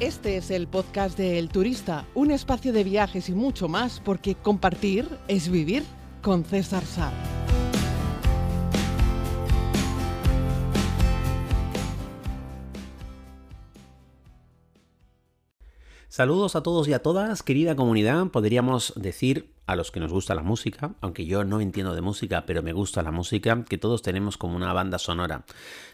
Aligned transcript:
Este 0.00 0.36
es 0.36 0.52
el 0.52 0.68
podcast 0.68 1.18
de 1.18 1.40
El 1.40 1.48
Turista, 1.48 2.06
un 2.14 2.30
espacio 2.30 2.72
de 2.72 2.84
viajes 2.84 3.28
y 3.28 3.32
mucho 3.34 3.66
más, 3.66 3.98
porque 3.98 4.36
compartir 4.36 5.08
es 5.26 5.50
vivir 5.50 5.82
con 6.22 6.44
César 6.44 6.84
Sá. 6.84 7.12
Saludos 16.08 16.54
a 16.54 16.62
todos 16.62 16.86
y 16.86 16.92
a 16.92 17.02
todas, 17.02 17.42
querida 17.42 17.74
comunidad. 17.74 18.28
Podríamos 18.28 18.92
decir 18.94 19.52
a 19.68 19.76
los 19.76 19.92
que 19.92 20.00
nos 20.00 20.10
gusta 20.10 20.34
la 20.34 20.42
música, 20.42 20.94
aunque 21.02 21.26
yo 21.26 21.44
no 21.44 21.60
entiendo 21.60 21.94
de 21.94 22.00
música, 22.00 22.46
pero 22.46 22.62
me 22.62 22.72
gusta 22.72 23.02
la 23.02 23.12
música, 23.12 23.66
que 23.68 23.76
todos 23.76 24.00
tenemos 24.00 24.38
como 24.38 24.56
una 24.56 24.72
banda 24.72 24.98
sonora. 24.98 25.44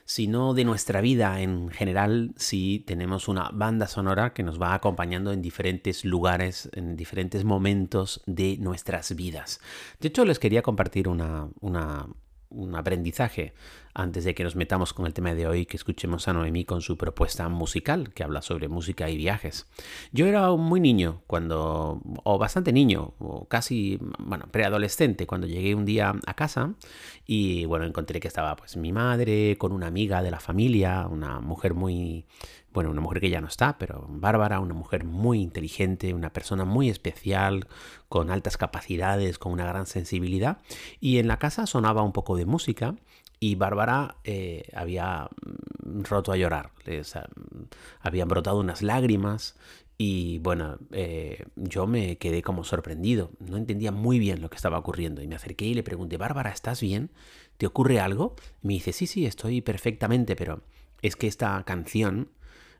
Si 0.05 0.29
no 0.29 0.55
de 0.55 0.65
nuestra 0.65 1.01
vida 1.01 1.41
en 1.41 1.71
general, 1.71 2.35
sí 2.37 2.85
tenemos 2.87 3.27
una 3.27 3.51
banda 3.53 3.89
sonora 3.89 4.33
que 4.33 4.45
nos 4.45 4.63
va 4.63 4.75
acompañando 4.75 5.33
en 5.33 5.43
diferentes 5.43 6.05
lugares, 6.05 6.71
en 6.75 6.95
diferentes 6.95 7.45
momentos 7.45 8.23
de 8.27 8.59
nuestras 8.59 9.17
vidas. 9.17 9.61
De 9.99 10.07
hecho, 10.07 10.25
les 10.25 10.39
quería 10.39 10.63
compartir 10.63 11.09
una, 11.09 11.49
una, 11.61 12.07
un 12.55 12.75
aprendizaje 12.77 13.53
antes 13.95 14.25
de 14.25 14.35
que 14.35 14.43
nos 14.43 14.57
metamos 14.57 14.93
con 14.93 15.07
el 15.07 15.15
tema 15.15 15.35
de 15.35 15.47
hoy, 15.47 15.67
que 15.67 15.77
escuchemos 15.77 16.27
a 16.27 16.33
Noemí 16.33 16.65
con 16.65 16.81
su 16.81 16.97
propuesta 16.97 17.49
musical, 17.49 18.13
que 18.13 18.25
habla 18.25 18.43
sobre 18.43 18.69
música 18.69 19.09
y 19.09 19.17
viajes. 19.17 19.69
Yo 20.13 20.27
era 20.27 20.51
muy 20.51 20.81
niño 20.81 21.23
cuando, 21.29 22.01
o 22.25 22.39
bastante 22.39 22.73
niño, 22.73 23.15
o 23.21 23.47
casi, 23.47 24.01
bueno, 24.19 24.47
preadolescente, 24.51 25.27
cuando 25.27 25.47
llegué 25.47 25.75
un 25.77 25.85
día 25.85 26.13
a 26.27 26.35
casa 26.35 26.75
y, 27.25 27.67
bueno, 27.67 27.85
encontré 27.85 28.19
que 28.19 28.29
estaba 28.29 28.57
pues 28.57 28.77
mi 28.77 28.93
madre 28.93 29.57
con 29.59 29.73
una 29.73 29.87
amiga 29.87 30.23
de 30.23 30.33
la 30.33 30.41
familia, 30.41 31.07
una 31.07 31.41
mujer 31.41 31.75
muy, 31.75 32.27
bueno, 32.75 32.91
una 32.91 33.01
mujer 33.01 33.21
que 33.21 33.31
ya 33.31 33.41
no 33.41 33.47
está, 33.47 33.79
pero 33.79 34.05
Bárbara, 34.09 34.59
una 34.59 34.75
mujer 34.75 35.05
muy 35.05 35.41
inteligente, 35.41 36.13
una 36.13 36.33
persona 36.33 36.65
muy 36.65 36.91
especial, 36.91 37.69
con 38.09 38.31
altas 38.31 38.57
capacidades, 38.57 39.39
con 39.39 39.53
una 39.53 39.65
gran 39.65 39.87
sensibilidad. 39.87 40.59
Y 41.01 41.19
en 41.19 41.29
la 41.29 41.39
casa 41.39 41.67
sonaba 41.67 42.03
un 42.03 42.13
poco 42.13 42.37
de 42.37 42.47
música 42.47 42.97
y 43.39 43.55
Bárbara 43.55 44.17
eh, 44.25 44.65
había 44.75 45.29
mm, 45.85 46.03
roto 46.03 46.33
a 46.33 46.37
llorar, 46.37 46.73
les, 46.85 47.15
habían 48.01 48.29
brotado 48.29 48.59
unas 48.59 48.83
lágrimas 48.83 49.55
y 49.97 50.39
bueno, 50.39 50.79
eh, 50.91 51.45
yo 51.55 51.87
me 51.87 52.19
quedé 52.19 52.43
como 52.43 52.65
sorprendido, 52.65 53.31
no 53.39 53.57
entendía 53.57 53.93
muy 53.93 54.19
bien 54.19 54.43
lo 54.43 54.51
que 54.51 54.57
estaba 54.57 54.79
ocurriendo 54.79 55.23
y 55.23 55.29
me 55.29 55.37
acerqué 55.37 55.67
y 55.67 55.75
le 55.75 55.85
pregunté, 55.85 56.17
Bárbara, 56.17 56.51
¿estás 56.51 56.81
bien? 56.81 57.11
¿Te 57.57 57.67
ocurre 57.67 58.01
algo? 58.01 58.35
Me 58.63 58.73
dice, 58.73 58.93
sí, 58.93 59.07
sí, 59.07 59.27
estoy 59.27 59.61
perfectamente, 59.61 60.35
pero 60.35 60.63
es 61.03 61.15
que 61.15 61.29
esta 61.29 61.63
canción 61.65 62.31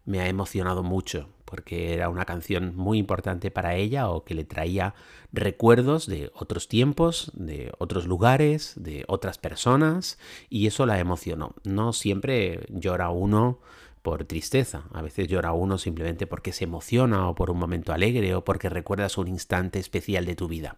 me 0.05 0.21
ha 0.21 0.29
emocionado 0.29 0.83
mucho 0.83 1.29
porque 1.45 1.95
era 1.95 2.09
una 2.09 2.25
canción 2.25 2.75
muy 2.75 2.99
importante 2.99 3.51
para 3.51 3.77
ella 3.77 4.09
o 4.09 4.25
que 4.25 4.35
le 4.35 4.45
traía 4.45 4.95
recuerdos 5.33 6.07
de 6.07 6.31
otros 6.35 6.69
tiempos, 6.69 7.31
de 7.35 7.73
otros 7.79 8.07
lugares, 8.07 8.75
de 8.77 9.05
otras 9.07 9.39
personas 9.39 10.19
y 10.49 10.67
eso 10.67 10.85
la 10.85 10.99
emocionó. 10.99 11.55
No 11.63 11.93
siempre 11.93 12.67
llora 12.71 13.11
uno 13.11 13.61
por 14.03 14.25
tristeza, 14.25 14.83
a 14.93 15.01
veces 15.01 15.29
llora 15.29 15.53
uno 15.53 15.79
simplemente 15.79 16.27
porque 16.27 16.53
se 16.53 16.65
emociona 16.65 17.29
o 17.29 17.35
por 17.35 17.51
un 17.51 17.59
momento 17.59 17.93
alegre 17.93 18.35
o 18.35 18.45
porque 18.45 18.69
recuerdas 18.69 19.17
un 19.17 19.29
instante 19.29 19.79
especial 19.79 20.27
de 20.27 20.37
tu 20.37 20.49
vida. 20.49 20.77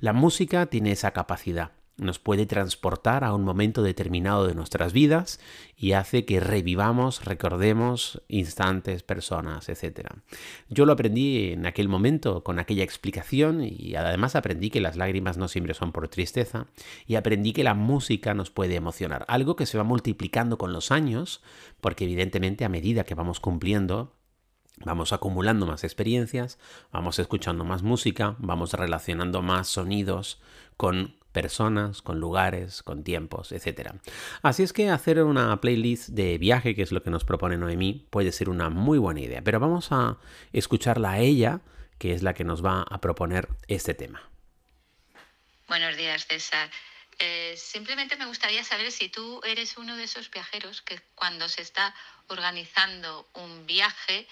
La 0.00 0.12
música 0.12 0.66
tiene 0.66 0.92
esa 0.92 1.10
capacidad 1.10 1.72
nos 1.96 2.18
puede 2.18 2.46
transportar 2.46 3.24
a 3.24 3.34
un 3.34 3.44
momento 3.44 3.82
determinado 3.82 4.46
de 4.46 4.54
nuestras 4.54 4.92
vidas 4.92 5.40
y 5.76 5.92
hace 5.92 6.24
que 6.24 6.40
revivamos, 6.40 7.24
recordemos 7.24 8.22
instantes, 8.28 9.02
personas, 9.02 9.68
etc. 9.68 10.08
Yo 10.68 10.86
lo 10.86 10.92
aprendí 10.92 11.52
en 11.52 11.66
aquel 11.66 11.88
momento 11.88 12.42
con 12.42 12.58
aquella 12.58 12.84
explicación 12.84 13.62
y 13.62 13.94
además 13.94 14.36
aprendí 14.36 14.70
que 14.70 14.80
las 14.80 14.96
lágrimas 14.96 15.36
no 15.36 15.48
siempre 15.48 15.74
son 15.74 15.92
por 15.92 16.08
tristeza 16.08 16.66
y 17.06 17.16
aprendí 17.16 17.52
que 17.52 17.64
la 17.64 17.74
música 17.74 18.34
nos 18.34 18.50
puede 18.50 18.74
emocionar, 18.74 19.24
algo 19.28 19.56
que 19.56 19.66
se 19.66 19.78
va 19.78 19.84
multiplicando 19.84 20.58
con 20.58 20.72
los 20.72 20.90
años 20.90 21.42
porque 21.80 22.04
evidentemente 22.04 22.64
a 22.64 22.68
medida 22.68 23.04
que 23.04 23.14
vamos 23.14 23.40
cumpliendo 23.40 24.14
Vamos 24.84 25.12
acumulando 25.12 25.66
más 25.66 25.84
experiencias, 25.84 26.58
vamos 26.90 27.18
escuchando 27.18 27.62
más 27.62 27.82
música, 27.82 28.36
vamos 28.38 28.72
relacionando 28.72 29.40
más 29.42 29.68
sonidos 29.68 30.40
con 30.76 31.14
personas, 31.32 32.02
con 32.02 32.20
lugares, 32.20 32.82
con 32.82 33.02
tiempos, 33.02 33.52
etc. 33.52 33.92
Así 34.42 34.62
es 34.62 34.72
que 34.72 34.90
hacer 34.90 35.22
una 35.22 35.60
playlist 35.60 36.10
de 36.10 36.38
viaje, 36.38 36.74
que 36.74 36.82
es 36.82 36.92
lo 36.92 37.02
que 37.02 37.10
nos 37.10 37.24
propone 37.24 37.56
Noemí, 37.56 38.06
puede 38.10 38.32
ser 38.32 38.48
una 38.48 38.70
muy 38.70 38.98
buena 38.98 39.20
idea. 39.20 39.42
Pero 39.42 39.58
vamos 39.58 39.88
a 39.90 40.18
escucharla 40.52 41.12
a 41.12 41.18
ella, 41.18 41.60
que 41.98 42.12
es 42.12 42.22
la 42.22 42.34
que 42.34 42.44
nos 42.44 42.64
va 42.64 42.82
a 42.82 43.00
proponer 43.00 43.48
este 43.68 43.94
tema. 43.94 44.28
Buenos 45.68 45.96
días, 45.96 46.26
César. 46.26 46.70
Eh, 47.18 47.54
simplemente 47.56 48.16
me 48.16 48.26
gustaría 48.26 48.64
saber 48.64 48.90
si 48.90 49.08
tú 49.08 49.40
eres 49.44 49.76
uno 49.76 49.96
de 49.96 50.04
esos 50.04 50.30
viajeros 50.30 50.82
que 50.82 51.00
cuando 51.14 51.48
se 51.48 51.62
está 51.62 51.94
organizando 52.28 53.28
un 53.34 53.66
viaje, 53.66 54.26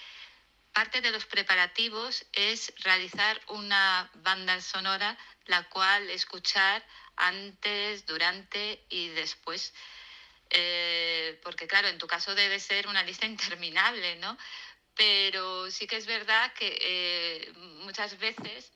parte 0.73 1.01
de 1.01 1.11
los 1.11 1.25
preparativos 1.25 2.25
es 2.33 2.73
realizar 2.83 3.39
una 3.49 4.09
banda 4.15 4.59
sonora 4.61 5.17
la 5.45 5.63
cual 5.69 6.09
escuchar 6.09 6.85
antes, 7.15 8.05
durante 8.05 8.83
y 8.89 9.09
después. 9.09 9.73
Eh, 10.49 11.39
porque 11.43 11.67
claro, 11.67 11.87
en 11.87 11.97
tu 11.97 12.07
caso 12.07 12.35
debe 12.35 12.59
ser 12.59 12.87
una 12.87 13.03
lista 13.03 13.25
interminable, 13.35 14.17
¿no? 14.17 14.37
Pero 14.95 15.71
sí 15.71 15.87
que 15.87 15.97
es 15.97 16.05
verdad 16.05 16.51
que 16.53 16.77
eh, 16.81 17.53
muchas 17.85 18.19
veces, 18.19 18.71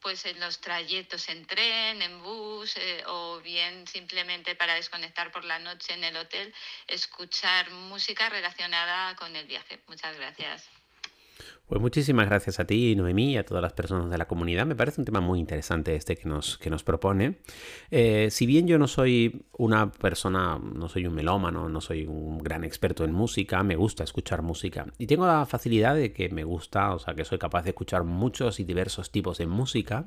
pues 0.00 0.24
en 0.24 0.38
los 0.38 0.60
trayectos 0.60 1.28
en 1.28 1.44
tren, 1.46 2.00
en 2.00 2.22
bus 2.22 2.76
eh, 2.76 3.02
o 3.06 3.40
bien 3.40 3.86
simplemente 3.88 4.54
para 4.54 4.74
desconectar 4.74 5.32
por 5.32 5.44
la 5.44 5.58
noche 5.58 5.94
en 5.94 6.04
el 6.04 6.16
hotel, 6.16 6.54
escuchar 6.86 7.70
música 7.70 8.28
relacionada 8.28 9.16
con 9.16 9.34
el 9.34 9.46
viaje. 9.46 9.80
Muchas 9.88 10.16
gracias. 10.16 10.68
Pues 11.68 11.80
muchísimas 11.80 12.26
gracias 12.26 12.60
a 12.60 12.64
ti, 12.64 12.94
Noemí, 12.94 13.32
y 13.32 13.36
a 13.38 13.44
todas 13.44 13.60
las 13.60 13.72
personas 13.72 14.08
de 14.08 14.16
la 14.16 14.28
comunidad. 14.28 14.66
Me 14.66 14.76
parece 14.76 15.00
un 15.00 15.04
tema 15.04 15.20
muy 15.20 15.40
interesante 15.40 15.96
este 15.96 16.14
que 16.14 16.28
nos, 16.28 16.58
que 16.58 16.70
nos 16.70 16.84
propone. 16.84 17.38
Eh, 17.90 18.28
si 18.30 18.46
bien 18.46 18.68
yo 18.68 18.78
no 18.78 18.86
soy 18.86 19.42
una 19.58 19.90
persona, 19.90 20.60
no 20.60 20.88
soy 20.88 21.08
un 21.08 21.14
melómano, 21.14 21.68
no 21.68 21.80
soy 21.80 22.06
un 22.06 22.38
gran 22.38 22.62
experto 22.62 23.02
en 23.02 23.10
música, 23.10 23.64
me 23.64 23.74
gusta 23.74 24.04
escuchar 24.04 24.42
música. 24.42 24.86
Y 24.96 25.08
tengo 25.08 25.26
la 25.26 25.44
facilidad 25.44 25.96
de 25.96 26.12
que 26.12 26.28
me 26.28 26.44
gusta, 26.44 26.94
o 26.94 27.00
sea, 27.00 27.14
que 27.14 27.24
soy 27.24 27.38
capaz 27.38 27.64
de 27.64 27.70
escuchar 27.70 28.04
muchos 28.04 28.60
y 28.60 28.64
diversos 28.64 29.10
tipos 29.10 29.38
de 29.38 29.48
música, 29.48 30.06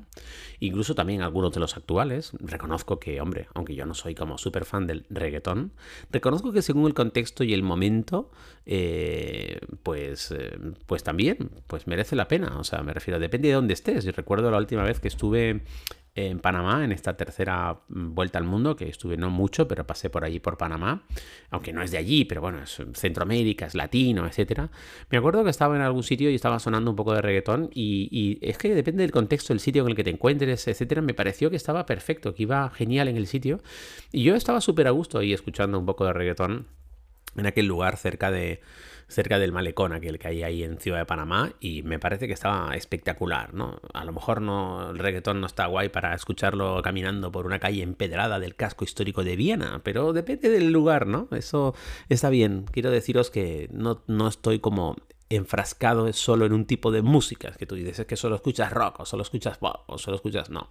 incluso 0.60 0.94
también 0.94 1.20
algunos 1.20 1.52
de 1.52 1.60
los 1.60 1.76
actuales. 1.76 2.32
Reconozco 2.40 2.98
que, 2.98 3.20
hombre, 3.20 3.48
aunque 3.52 3.74
yo 3.74 3.84
no 3.84 3.92
soy 3.92 4.14
como 4.14 4.38
súper 4.38 4.64
fan 4.64 4.86
del 4.86 5.04
reggaetón, 5.10 5.72
reconozco 6.10 6.52
que 6.52 6.62
según 6.62 6.86
el 6.86 6.94
contexto 6.94 7.44
y 7.44 7.52
el 7.52 7.62
momento, 7.62 8.30
eh, 8.64 9.60
pues, 9.82 10.30
eh, 10.30 10.58
pues 10.86 11.02
también 11.02 11.49
pues 11.66 11.86
merece 11.86 12.16
la 12.16 12.28
pena. 12.28 12.58
O 12.58 12.64
sea, 12.64 12.82
me 12.82 12.92
refiero, 12.92 13.18
depende 13.18 13.48
de 13.48 13.54
dónde 13.54 13.74
estés. 13.74 14.04
Yo 14.04 14.12
recuerdo 14.12 14.50
la 14.50 14.58
última 14.58 14.82
vez 14.82 15.00
que 15.00 15.08
estuve 15.08 15.62
en 16.14 16.40
Panamá, 16.40 16.84
en 16.84 16.90
esta 16.90 17.16
tercera 17.16 17.82
vuelta 17.88 18.38
al 18.38 18.44
mundo, 18.44 18.74
que 18.74 18.88
estuve 18.88 19.16
no 19.16 19.30
mucho, 19.30 19.68
pero 19.68 19.86
pasé 19.86 20.10
por 20.10 20.24
allí 20.24 20.40
por 20.40 20.58
Panamá, 20.58 21.04
aunque 21.50 21.72
no 21.72 21.82
es 21.82 21.92
de 21.92 21.98
allí, 21.98 22.24
pero 22.24 22.40
bueno, 22.40 22.62
es 22.62 22.82
Centroamérica, 22.94 23.66
es 23.66 23.74
latino, 23.74 24.26
etcétera. 24.26 24.70
Me 25.08 25.18
acuerdo 25.18 25.44
que 25.44 25.50
estaba 25.50 25.76
en 25.76 25.82
algún 25.82 26.02
sitio 26.02 26.28
y 26.30 26.34
estaba 26.34 26.58
sonando 26.58 26.90
un 26.90 26.96
poco 26.96 27.14
de 27.14 27.22
reggaetón 27.22 27.70
y, 27.72 28.08
y, 28.10 28.38
es 28.42 28.58
que 28.58 28.74
depende 28.74 29.02
del 29.02 29.12
contexto, 29.12 29.52
el 29.52 29.60
sitio 29.60 29.82
en 29.82 29.88
el 29.90 29.94
que 29.94 30.04
te 30.04 30.10
encuentres, 30.10 30.66
etcétera, 30.66 31.00
me 31.00 31.14
pareció 31.14 31.48
que 31.48 31.56
estaba 31.56 31.86
perfecto, 31.86 32.34
que 32.34 32.42
iba 32.42 32.68
genial 32.70 33.08
en 33.08 33.16
el 33.16 33.26
sitio 33.26 33.60
y 34.10 34.24
yo 34.24 34.34
estaba 34.34 34.60
súper 34.60 34.88
a 34.88 34.90
gusto 34.90 35.18
ahí 35.18 35.32
escuchando 35.32 35.78
un 35.78 35.86
poco 35.86 36.04
de 36.04 36.12
reggaetón 36.12 36.66
en 37.36 37.46
aquel 37.46 37.66
lugar 37.66 37.96
cerca 37.96 38.30
de 38.30 38.60
cerca 39.10 39.38
del 39.38 39.52
malecón 39.52 39.92
aquel 39.92 40.18
que 40.18 40.28
hay 40.28 40.42
ahí 40.42 40.62
en 40.62 40.78
Ciudad 40.78 40.98
de 40.98 41.04
Panamá 41.04 41.52
y 41.60 41.82
me 41.82 41.98
parece 41.98 42.26
que 42.26 42.32
estaba 42.32 42.74
espectacular, 42.74 43.52
¿no? 43.52 43.80
A 43.92 44.04
lo 44.04 44.12
mejor 44.12 44.40
no, 44.40 44.90
el 44.90 44.98
reggaetón 44.98 45.40
no 45.40 45.46
está 45.46 45.66
guay 45.66 45.88
para 45.88 46.14
escucharlo 46.14 46.80
caminando 46.82 47.32
por 47.32 47.46
una 47.46 47.58
calle 47.58 47.82
empedrada 47.82 48.38
del 48.38 48.54
casco 48.54 48.84
histórico 48.84 49.24
de 49.24 49.36
Viena, 49.36 49.80
pero 49.82 50.12
depende 50.12 50.48
del 50.48 50.70
lugar, 50.70 51.06
¿no? 51.06 51.28
Eso 51.32 51.74
está 52.08 52.30
bien. 52.30 52.64
Quiero 52.70 52.90
deciros 52.90 53.30
que 53.30 53.68
no, 53.72 54.02
no 54.06 54.28
estoy 54.28 54.60
como 54.60 54.96
enfrascado 55.30 56.12
solo 56.12 56.44
en 56.44 56.52
un 56.52 56.64
tipo 56.64 56.90
de 56.90 57.02
música, 57.02 57.52
que 57.52 57.64
tú 57.64 57.76
dices 57.76 58.04
que 58.04 58.16
solo 58.16 58.34
escuchas 58.34 58.72
rock 58.72 59.00
o 59.00 59.06
solo 59.06 59.22
escuchas 59.22 59.58
pop 59.58 59.84
o 59.86 59.96
solo 59.96 60.16
escuchas 60.16 60.50
no. 60.50 60.68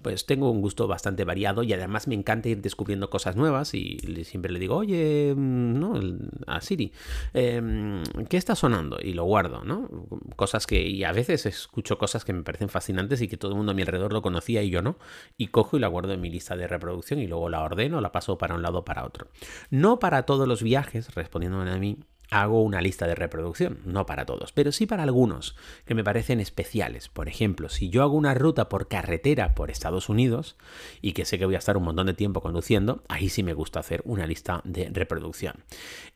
Pues 0.00 0.24
tengo 0.24 0.50
un 0.50 0.62
gusto 0.62 0.88
bastante 0.88 1.24
variado 1.24 1.62
y 1.62 1.74
además 1.74 2.08
me 2.08 2.14
encanta 2.14 2.48
ir 2.48 2.62
descubriendo 2.62 3.10
cosas 3.10 3.36
nuevas 3.36 3.74
y 3.74 3.98
siempre 4.24 4.50
le 4.50 4.58
digo, 4.58 4.76
oye, 4.76 5.34
mm, 5.36 5.78
¿no? 5.78 6.00
a 6.46 6.60
Siri, 6.62 6.92
em, 7.34 8.02
¿qué 8.30 8.38
está 8.38 8.54
sonando? 8.56 8.98
Y 9.02 9.12
lo 9.12 9.24
guardo, 9.24 9.62
¿no? 9.62 9.88
Cosas 10.36 10.66
que, 10.66 10.88
y 10.88 11.04
a 11.04 11.12
veces 11.12 11.44
escucho 11.44 11.98
cosas 11.98 12.24
que 12.24 12.32
me 12.32 12.42
parecen 12.42 12.70
fascinantes 12.70 13.20
y 13.20 13.28
que 13.28 13.36
todo 13.36 13.50
el 13.50 13.56
mundo 13.58 13.72
a 13.72 13.74
mi 13.74 13.82
alrededor 13.82 14.14
lo 14.14 14.22
conocía 14.22 14.62
y 14.62 14.70
yo 14.70 14.80
no, 14.80 14.96
y 15.36 15.48
cojo 15.48 15.76
y 15.76 15.80
la 15.80 15.88
guardo 15.88 16.14
en 16.14 16.20
mi 16.22 16.30
lista 16.30 16.56
de 16.56 16.66
reproducción 16.66 17.20
y 17.20 17.26
luego 17.26 17.50
la 17.50 17.62
ordeno, 17.62 18.00
la 18.00 18.10
paso 18.10 18.38
para 18.38 18.54
un 18.54 18.62
lado 18.62 18.78
o 18.78 18.84
para 18.86 19.04
otro. 19.04 19.28
No 19.70 19.98
para 19.98 20.22
todos 20.24 20.48
los 20.48 20.62
viajes, 20.62 21.14
respondiéndome 21.14 21.70
a 21.70 21.76
mí, 21.76 21.98
hago 22.30 22.62
una 22.62 22.80
lista 22.80 23.06
de 23.06 23.14
reproducción, 23.14 23.80
no 23.84 24.06
para 24.06 24.26
todos, 24.26 24.52
pero 24.52 24.72
sí 24.72 24.86
para 24.86 25.02
algunos 25.02 25.56
que 25.84 25.94
me 25.94 26.04
parecen 26.04 26.40
especiales. 26.40 27.08
Por 27.08 27.28
ejemplo, 27.28 27.68
si 27.68 27.90
yo 27.90 28.02
hago 28.02 28.16
una 28.16 28.34
ruta 28.34 28.68
por 28.68 28.88
carretera 28.88 29.54
por 29.54 29.70
Estados 29.70 30.08
Unidos 30.08 30.56
y 31.00 31.12
que 31.12 31.24
sé 31.24 31.38
que 31.38 31.46
voy 31.46 31.54
a 31.54 31.58
estar 31.58 31.76
un 31.76 31.84
montón 31.84 32.06
de 32.06 32.14
tiempo 32.14 32.40
conduciendo, 32.40 33.02
ahí 33.08 33.28
sí 33.28 33.42
me 33.42 33.54
gusta 33.54 33.80
hacer 33.80 34.02
una 34.04 34.26
lista 34.26 34.60
de 34.64 34.90
reproducción. 34.90 35.64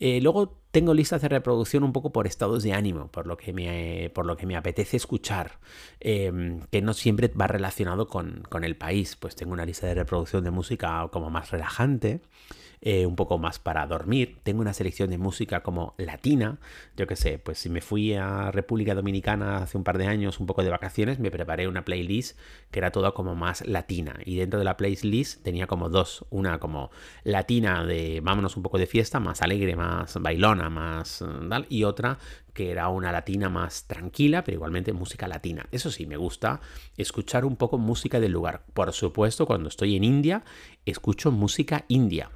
Eh, 0.01 0.21
luego 0.21 0.62
tengo 0.73 0.95
listas 0.95 1.21
de 1.23 1.29
reproducción 1.29 1.85
un 1.85 1.93
poco 1.93 2.13
por 2.13 2.27
estados 2.27 2.63
de 2.63 2.73
ánimo, 2.73 3.09
por 3.09 3.27
lo 3.27 3.37
que 3.37 3.53
me, 3.53 4.11
por 4.15 4.27
lo 4.27 4.37
que 4.37 4.47
me 4.47 4.57
apetece 4.57 4.97
escuchar, 4.97 5.59
em, 6.01 6.61
que 6.71 6.81
no 6.83 6.95
siempre 6.95 7.29
va 7.29 7.47
relacionado 7.47 8.09
con, 8.09 8.43
con 8.49 8.65
el 8.65 8.77
país. 8.77 9.17
Pues 9.17 9.37
tengo 9.37 9.53
una 9.53 9.67
lista 9.67 9.87
de 9.87 9.95
reproducción 9.95 10.43
de 10.45 10.51
música 10.51 11.09
como 11.13 11.31
más 11.31 11.51
relajante. 11.51 12.23
Eh, 12.85 13.07
un 13.07 13.15
poco 13.15 13.39
más 13.39 13.61
para 13.61 13.87
dormir. 13.87 14.39
Tengo 14.43 14.61
una 14.61 14.75
selección 14.75 15.09
de 15.09 15.17
música 15.17 15.63
como 15.63 15.95
latina. 15.99 16.59
Yo 16.97 17.07
qué 17.07 17.15
sé, 17.15 17.39
pues 17.39 17.59
si 17.59 17.71
me 17.71 17.81
fui 17.81 18.15
a 18.15 18.51
República 18.51 18.97
Dominicana 18.97 19.59
hace 19.59 19.79
un 19.79 19.85
par 19.85 19.99
de 19.99 20.09
años, 20.09 20.41
un 20.41 20.47
poco 20.49 20.65
de 20.65 20.71
vacaciones, 20.71 21.21
me 21.21 21.31
preparé 21.31 21.69
una 21.69 21.85
playlist 21.85 22.37
que 22.73 22.81
era 22.81 22.91
toda 22.91 23.13
como 23.13 23.37
más 23.37 23.65
latina. 23.69 24.19
Y 24.25 24.35
dentro 24.35 24.59
de 24.59 24.65
la 24.65 24.77
playlist 24.77 25.45
tenía 25.45 25.69
como 25.69 25.91
dos. 25.91 26.27
Una 26.31 26.59
como 26.59 26.91
latina 27.23 27.85
de 27.85 28.21
vámonos 28.21 28.57
un 28.57 28.65
poco 28.65 28.79
de 28.79 28.89
fiesta, 28.89 29.21
más 29.21 29.43
alegre, 29.43 29.77
más 29.77 30.21
bailona, 30.21 30.62
más 30.71 31.25
tal. 31.49 31.67
Y 31.69 31.85
otra 31.85 32.19
que 32.53 32.71
era 32.71 32.89
una 32.89 33.13
latina 33.13 33.49
más 33.49 33.87
tranquila, 33.87 34.45
pero 34.45 34.57
igualmente 34.57 34.93
música 34.93 35.27
latina. 35.27 35.67
Eso 35.71 35.91
sí, 35.91 36.07
me 36.07 36.17
gusta 36.17 36.61
escuchar 36.97 37.45
un 37.45 37.57
poco 37.57 37.79
música 37.79 38.21
del 38.21 38.33
lugar. 38.33 38.65
Por 38.75 38.93
supuesto, 38.93 39.47
cuando 39.47 39.69
estoy 39.69 39.97
en 39.97 40.05
India, 40.05 40.45
escucho 40.85 41.31
música 41.31 41.85
india. 41.89 42.31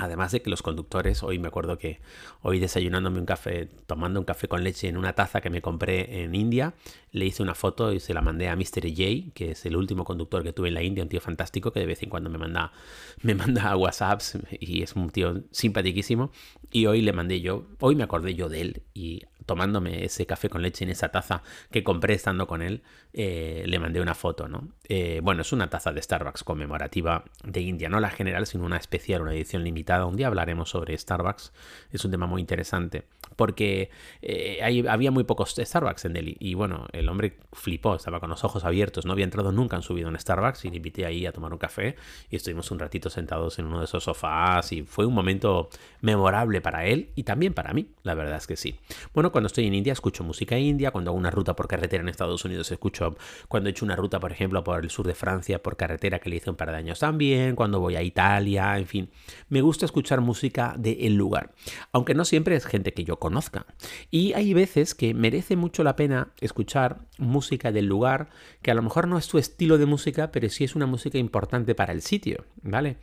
Además 0.00 0.32
de 0.32 0.40
que 0.40 0.48
los 0.48 0.62
conductores, 0.62 1.22
hoy 1.22 1.38
me 1.38 1.48
acuerdo 1.48 1.76
que 1.76 2.00
hoy 2.40 2.58
desayunándome 2.58 3.18
un 3.18 3.26
café, 3.26 3.68
tomando 3.86 4.18
un 4.18 4.24
café 4.24 4.48
con 4.48 4.64
leche 4.64 4.88
en 4.88 4.96
una 4.96 5.12
taza 5.12 5.42
que 5.42 5.50
me 5.50 5.60
compré 5.60 6.22
en 6.22 6.34
India, 6.34 6.72
le 7.12 7.26
hice 7.26 7.42
una 7.42 7.54
foto 7.54 7.92
y 7.92 8.00
se 8.00 8.14
la 8.14 8.20
mandé 8.20 8.48
a 8.48 8.56
Mr. 8.56 8.88
J, 8.88 9.32
que 9.34 9.52
es 9.52 9.66
el 9.66 9.76
último 9.76 10.04
conductor 10.04 10.42
que 10.42 10.52
tuve 10.52 10.68
en 10.68 10.74
la 10.74 10.82
India, 10.82 11.02
un 11.02 11.08
tío 11.08 11.20
fantástico 11.20 11.72
que 11.72 11.80
de 11.80 11.86
vez 11.86 12.02
en 12.02 12.10
cuando 12.10 12.30
me 12.30 12.38
manda, 12.38 12.72
me 13.22 13.34
manda 13.34 13.76
WhatsApps 13.76 14.38
y 14.60 14.82
es 14.82 14.94
un 14.94 15.10
tío 15.10 15.42
simpaticísimo. 15.50 16.30
Y 16.70 16.86
hoy 16.86 17.02
le 17.02 17.12
mandé 17.12 17.40
yo, 17.40 17.66
hoy 17.80 17.96
me 17.96 18.04
acordé 18.04 18.34
yo 18.34 18.48
de 18.48 18.60
él 18.60 18.82
y 18.94 19.22
tomándome 19.46 20.04
ese 20.04 20.26
café 20.26 20.48
con 20.48 20.62
leche 20.62 20.84
en 20.84 20.90
esa 20.90 21.08
taza 21.08 21.42
que 21.72 21.82
compré 21.82 22.14
estando 22.14 22.46
con 22.46 22.62
él, 22.62 22.82
eh, 23.12 23.64
le 23.66 23.80
mandé 23.80 24.00
una 24.00 24.14
foto, 24.14 24.46
¿no? 24.46 24.68
Eh, 24.88 25.20
bueno, 25.24 25.42
es 25.42 25.52
una 25.52 25.68
taza 25.68 25.92
de 25.92 26.00
Starbucks 26.00 26.44
conmemorativa 26.44 27.24
de 27.42 27.60
India, 27.60 27.88
no 27.88 27.98
la 27.98 28.10
general, 28.10 28.46
sino 28.46 28.64
una 28.64 28.76
especial, 28.76 29.22
una 29.22 29.34
edición 29.34 29.64
limitada. 29.64 30.06
Un 30.06 30.14
día 30.14 30.28
hablaremos 30.28 30.70
sobre 30.70 30.96
Starbucks, 30.96 31.52
es 31.90 32.04
un 32.04 32.12
tema 32.12 32.28
muy 32.28 32.40
interesante, 32.40 33.06
porque 33.36 33.90
eh, 34.22 34.60
había 34.88 35.10
muy 35.10 35.24
pocos 35.24 35.54
Starbucks 35.56 36.04
en 36.04 36.12
Delhi 36.12 36.36
y 36.38 36.54
bueno, 36.54 36.86
el 36.92 37.08
hombre 37.08 37.38
flipó, 37.52 37.94
estaba 37.94 38.20
con 38.20 38.30
los 38.30 38.44
ojos 38.44 38.64
abiertos, 38.64 39.06
no 39.06 39.12
había 39.12 39.24
entrado 39.24 39.52
nunca 39.52 39.76
en 39.76 39.82
su 39.82 39.94
vida 39.94 40.08
en 40.08 40.18
Starbucks 40.18 40.64
y 40.64 40.70
le 40.70 40.76
invité 40.76 41.06
ahí 41.06 41.26
a 41.26 41.32
tomar 41.32 41.52
un 41.52 41.58
café 41.58 41.96
y 42.30 42.36
estuvimos 42.36 42.70
un 42.70 42.78
ratito 42.78 43.10
sentados 43.10 43.58
en 43.58 43.66
uno 43.66 43.78
de 43.78 43.84
esos 43.84 44.04
sofás 44.04 44.72
y 44.72 44.82
fue 44.82 45.06
un 45.06 45.14
momento 45.14 45.70
memorable 46.00 46.60
para 46.60 46.86
él 46.86 47.10
y 47.14 47.24
también 47.24 47.54
para 47.54 47.72
mí, 47.72 47.88
la 48.02 48.14
verdad 48.14 48.36
es 48.36 48.46
que 48.46 48.56
sí. 48.56 48.78
Bueno, 49.14 49.32
cuando 49.32 49.46
estoy 49.46 49.66
en 49.66 49.74
India 49.74 49.92
escucho 49.92 50.24
música 50.24 50.58
india, 50.58 50.90
cuando 50.90 51.10
hago 51.10 51.18
una 51.18 51.30
ruta 51.30 51.54
por 51.54 51.68
carretera 51.68 52.02
en 52.02 52.08
Estados 52.08 52.44
Unidos 52.44 52.70
escucho, 52.70 53.16
cuando 53.48 53.68
he 53.68 53.72
hecho 53.72 53.84
una 53.84 53.96
ruta, 53.96 54.20
por 54.20 54.32
ejemplo, 54.32 54.62
por 54.64 54.82
el 54.82 54.90
sur 54.90 55.06
de 55.06 55.14
Francia 55.14 55.62
por 55.62 55.76
carretera 55.76 56.18
que 56.18 56.30
le 56.30 56.36
hice 56.36 56.50
un 56.50 56.56
par 56.56 56.70
de 56.70 56.76
años 56.76 56.98
también, 56.98 57.56
cuando 57.56 57.80
voy 57.80 57.96
a 57.96 58.02
Italia, 58.02 58.78
en 58.78 58.86
fin, 58.86 59.10
me 59.48 59.62
gusta 59.62 59.86
escuchar 59.86 60.20
música 60.20 60.74
del 60.76 61.14
lugar, 61.14 61.52
aunque 61.92 62.14
no 62.14 62.24
siempre 62.24 62.56
es 62.56 62.66
gente 62.66 62.92
que 62.92 63.04
yo 63.04 63.18
conozca. 63.20 63.66
Y 64.10 64.32
hay 64.32 64.52
veces 64.52 64.96
que 64.96 65.14
merece 65.14 65.54
mucho 65.54 65.84
la 65.84 65.94
pena 65.94 66.32
escuchar 66.40 67.06
música 67.18 67.70
del 67.70 67.86
lugar, 67.86 68.30
que 68.62 68.72
a 68.72 68.74
lo 68.74 68.82
mejor 68.82 69.06
no 69.06 69.16
es 69.16 69.28
tu 69.28 69.38
estilo 69.38 69.78
de 69.78 69.86
música, 69.86 70.32
pero 70.32 70.48
sí 70.48 70.64
es 70.64 70.74
una 70.74 70.86
música 70.86 71.18
importante 71.18 71.76
para 71.76 71.92
el 71.92 72.02
sitio, 72.02 72.44
¿vale? 72.62 72.96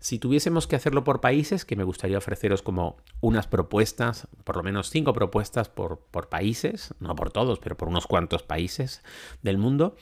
Si 0.00 0.18
tuviésemos 0.18 0.66
que 0.66 0.76
hacerlo 0.76 1.04
por 1.04 1.20
países, 1.20 1.66
que 1.66 1.76
me 1.76 1.84
gustaría 1.84 2.16
ofreceros 2.16 2.62
como 2.62 2.96
unas 3.20 3.46
propuestas, 3.46 4.28
por 4.44 4.56
lo 4.56 4.62
menos 4.62 4.88
cinco 4.88 5.12
propuestas 5.12 5.68
por, 5.68 5.98
países, 6.30 6.94
no 7.00 7.14
por 7.14 7.30
todos, 7.30 7.58
pero 7.58 7.76
por 7.76 7.88
unos 7.88 8.06
cuantos 8.06 8.42
países 8.42 9.02
del 9.42 9.58
mundo, 9.58 9.96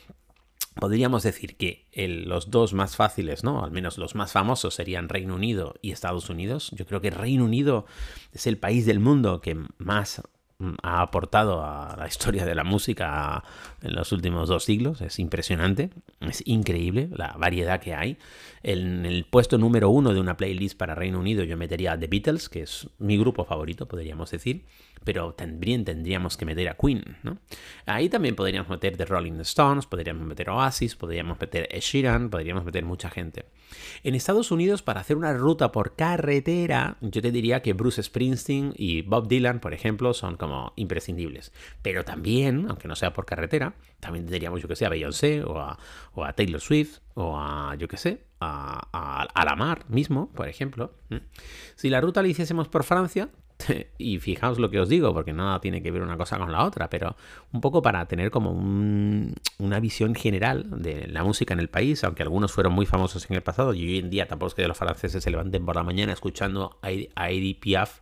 Podríamos 0.75 1.23
decir 1.23 1.57
que 1.57 1.87
los 2.27 2.51
dos 2.51 2.73
más 2.73 2.97
fáciles, 2.97 3.45
¿no? 3.45 3.65
Al 3.65 3.71
menos 3.71 3.97
los 3.97 4.17
más 4.17 4.33
famosos 4.33 4.75
serían 4.75 5.09
Reino 5.09 5.37
Unido 5.37 5.75
y 5.83 5.93
Estados 5.93 6.31
Unidos. 6.31 6.71
Yo 6.73 6.85
creo 6.85 7.01
que 7.01 7.11
Reino 7.11 7.45
Unido 7.45 7.87
es 8.33 8.47
el 8.49 8.59
país 8.59 8.85
del 8.85 8.99
mundo 8.99 9.41
que 9.41 9.57
más 9.79 10.21
mm, 10.59 10.73
ha 10.83 11.01
aportado 11.03 11.65
a 11.65 11.95
la 11.97 12.09
historia 12.09 12.45
de 12.45 12.57
la 12.57 12.65
música 12.65 13.45
en 13.83 13.95
los 13.95 14.11
últimos 14.11 14.49
dos 14.49 14.65
siglos. 14.65 15.01
Es 15.01 15.21
impresionante, 15.21 15.91
es 16.21 16.43
increíble 16.45 17.09
la 17.13 17.35
variedad 17.39 17.81
que 17.81 17.95
hay. 17.95 18.19
En 18.65 19.07
el 19.07 19.27
puesto 19.27 19.59
número 19.59 19.91
uno 19.91 20.13
de 20.13 20.19
una 20.19 20.37
playlist 20.37 20.77
para 20.77 20.97
Reino 20.97 21.21
Unido 21.21 21.45
yo 21.45 21.57
metería 21.57 21.97
The 21.97 22.09
Beatles, 22.09 22.49
que 22.49 22.63
es 22.63 22.89
mi 22.99 23.17
grupo 23.17 23.45
favorito, 23.45 23.87
podríamos 23.87 24.33
decir 24.33 24.65
pero 25.05 25.35
también 25.35 25.85
tendríamos 25.85 26.37
que 26.37 26.47
meter 26.47 26.69
a 26.69 26.75
Queen, 26.75 27.19
¿no? 27.23 27.39
Ahí 27.87 28.09
también 28.09 28.35
podríamos 28.35 28.69
meter 28.69 28.97
The 28.97 29.05
Rolling 29.05 29.41
Stones, 29.41 29.87
podríamos 29.87 30.27
meter 30.27 30.51
Oasis, 30.51 30.97
podríamos 30.97 31.39
meter 31.39 31.69
Ed 31.71 31.81
Sheeran, 31.81 32.31
podríamos 32.31 32.65
meter 32.65 32.85
mucha 32.85 33.11
gente. 33.11 33.45
En 34.03 34.15
Estados 34.15 34.51
Unidos, 34.51 34.83
para 34.83 35.01
hacer 35.01 35.17
una 35.17 35.33
ruta 35.33 35.73
por 35.73 35.95
carretera, 35.95 36.97
yo 37.01 37.21
te 37.23 37.31
diría 37.31 37.63
que 37.63 37.73
Bruce 37.73 38.03
Springsteen 38.03 38.73
y 38.77 39.03
Bob 39.03 39.29
Dylan, 39.29 39.61
por 39.61 39.75
ejemplo, 39.75 40.15
son 40.15 40.37
como 40.37 40.73
imprescindibles. 40.77 41.53
Pero 41.83 42.05
también, 42.05 42.67
aunque 42.69 42.89
no 42.89 42.97
sea 42.97 43.13
por 43.13 43.27
carretera, 43.27 43.75
también 44.01 44.27
tendríamos, 44.27 44.63
yo 44.63 44.69
que 44.69 44.77
sé, 44.77 44.87
a 44.87 44.91
Beyoncé 44.91 45.43
o 45.45 45.61
a, 45.61 46.33
Taylor 46.35 46.61
Swift 46.61 46.99
o 47.15 47.39
a, 47.39 47.75
yo 47.77 47.89
que 47.89 47.97
sé, 47.97 48.25
a, 48.41 48.89
a, 48.93 49.79
mismo, 49.89 50.31
por 50.33 50.49
ejemplo. 50.49 50.93
Si 51.75 51.91
la 51.91 52.01
ruta 52.01 52.23
la 52.23 52.29
hiciésemos 52.29 52.69
por 52.69 52.85
Francia, 52.85 53.31
y 53.99 54.19
fijaos 54.19 54.59
lo 54.59 54.71
que 54.71 54.81
os 54.81 54.89
digo, 54.89 55.13
porque 55.13 55.33
nada 55.33 55.61
tiene 55.61 55.83
que 55.83 55.91
ver 55.91 56.03
una 56.03 56.17
cosa 56.17 56.39
con 56.39 56.53
la 56.53 56.65
otra, 56.65 56.91
pero 56.91 57.17
un 57.53 57.61
poco 57.61 57.83
para 57.83 58.07
tener 58.07 58.31
como 58.31 58.53
una 58.53 59.81
visión 59.81 60.15
general 60.15 60.83
de 60.83 61.07
la 61.09 61.25
música 61.25 61.55
en 61.55 61.61
el 61.61 61.69
país, 61.69 62.05
aunque 62.05 62.23
algunos 62.23 62.53
fueron 62.53 62.73
muy 62.73 62.87
famosos 62.87 63.29
en 63.31 63.37
el 63.37 63.43
pasado, 63.43 63.75
y 63.75 63.87
hoy 63.87 63.99
en 63.99 64.11
día 64.11 64.27
tampoco 64.27 64.49
es 64.49 64.55
que 64.55 64.69
los 64.69 64.79
franceses 64.79 65.23
se 65.23 65.31
levanten 65.31 65.65
por 65.65 65.77
la 65.77 65.83
mañana 65.83 66.13
escuchando 66.13 66.79
a 66.83 67.31
Edith 67.31 67.61
Piaf, 67.61 68.01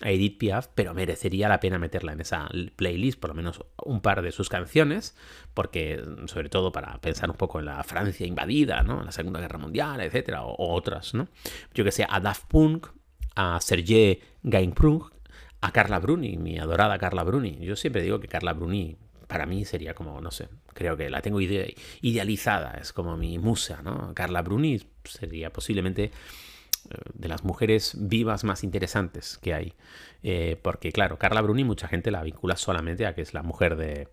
a 0.00 0.10
Edith 0.10 0.38
Piaf, 0.38 0.68
pero 0.74 0.94
merecería 0.94 1.48
la 1.48 1.60
pena 1.60 1.78
meterla 1.78 2.12
en 2.12 2.20
esa 2.20 2.48
playlist, 2.76 3.20
por 3.20 3.30
lo 3.30 3.34
menos 3.34 3.62
un 3.84 4.00
par 4.00 4.22
de 4.22 4.32
sus 4.32 4.48
canciones, 4.48 5.14
porque 5.52 6.02
sobre 6.26 6.48
todo 6.48 6.72
para 6.72 6.98
pensar 7.00 7.30
un 7.30 7.36
poco 7.36 7.60
en 7.60 7.66
la 7.66 7.84
Francia 7.84 8.26
invadida, 8.26 8.82
¿no? 8.82 9.02
la 9.02 9.12
Segunda 9.12 9.40
Guerra 9.40 9.58
Mundial, 9.58 10.00
etcétera, 10.00 10.42
o, 10.42 10.74
otras, 10.74 11.12
¿no? 11.12 11.28
Yo 11.74 11.84
que 11.84 11.92
sé, 11.92 12.06
a 12.08 12.18
Daft 12.18 12.46
Punk, 12.48 12.86
a 13.40 13.58
Serge 13.60 14.20
Gainsbourg, 14.42 15.10
a 15.62 15.72
Carla 15.72 15.98
Bruni, 15.98 16.36
mi 16.36 16.58
adorada 16.58 16.98
Carla 16.98 17.24
Bruni. 17.24 17.58
Yo 17.60 17.74
siempre 17.74 18.02
digo 18.02 18.20
que 18.20 18.28
Carla 18.28 18.52
Bruni 18.52 18.98
para 19.26 19.46
mí 19.46 19.64
sería 19.64 19.94
como, 19.94 20.20
no 20.20 20.30
sé, 20.30 20.48
creo 20.74 20.96
que 20.96 21.08
la 21.08 21.22
tengo 21.22 21.40
idealizada, 21.40 22.78
es 22.78 22.92
como 22.92 23.16
mi 23.16 23.38
musa, 23.38 23.80
¿no? 23.82 24.12
Carla 24.14 24.42
Bruni 24.42 24.82
sería 25.04 25.50
posiblemente 25.52 26.04
eh, 26.04 26.10
de 27.14 27.28
las 27.28 27.44
mujeres 27.44 27.94
vivas 27.96 28.44
más 28.44 28.62
interesantes 28.62 29.38
que 29.38 29.54
hay. 29.54 29.72
Eh, 30.22 30.58
porque 30.60 30.92
claro, 30.92 31.18
Carla 31.18 31.40
Bruni 31.40 31.64
mucha 31.64 31.88
gente 31.88 32.10
la 32.10 32.22
vincula 32.22 32.56
solamente 32.56 33.06
a 33.06 33.14
que 33.14 33.22
es 33.22 33.32
la 33.32 33.42
mujer 33.42 33.76
de, 33.76 34.08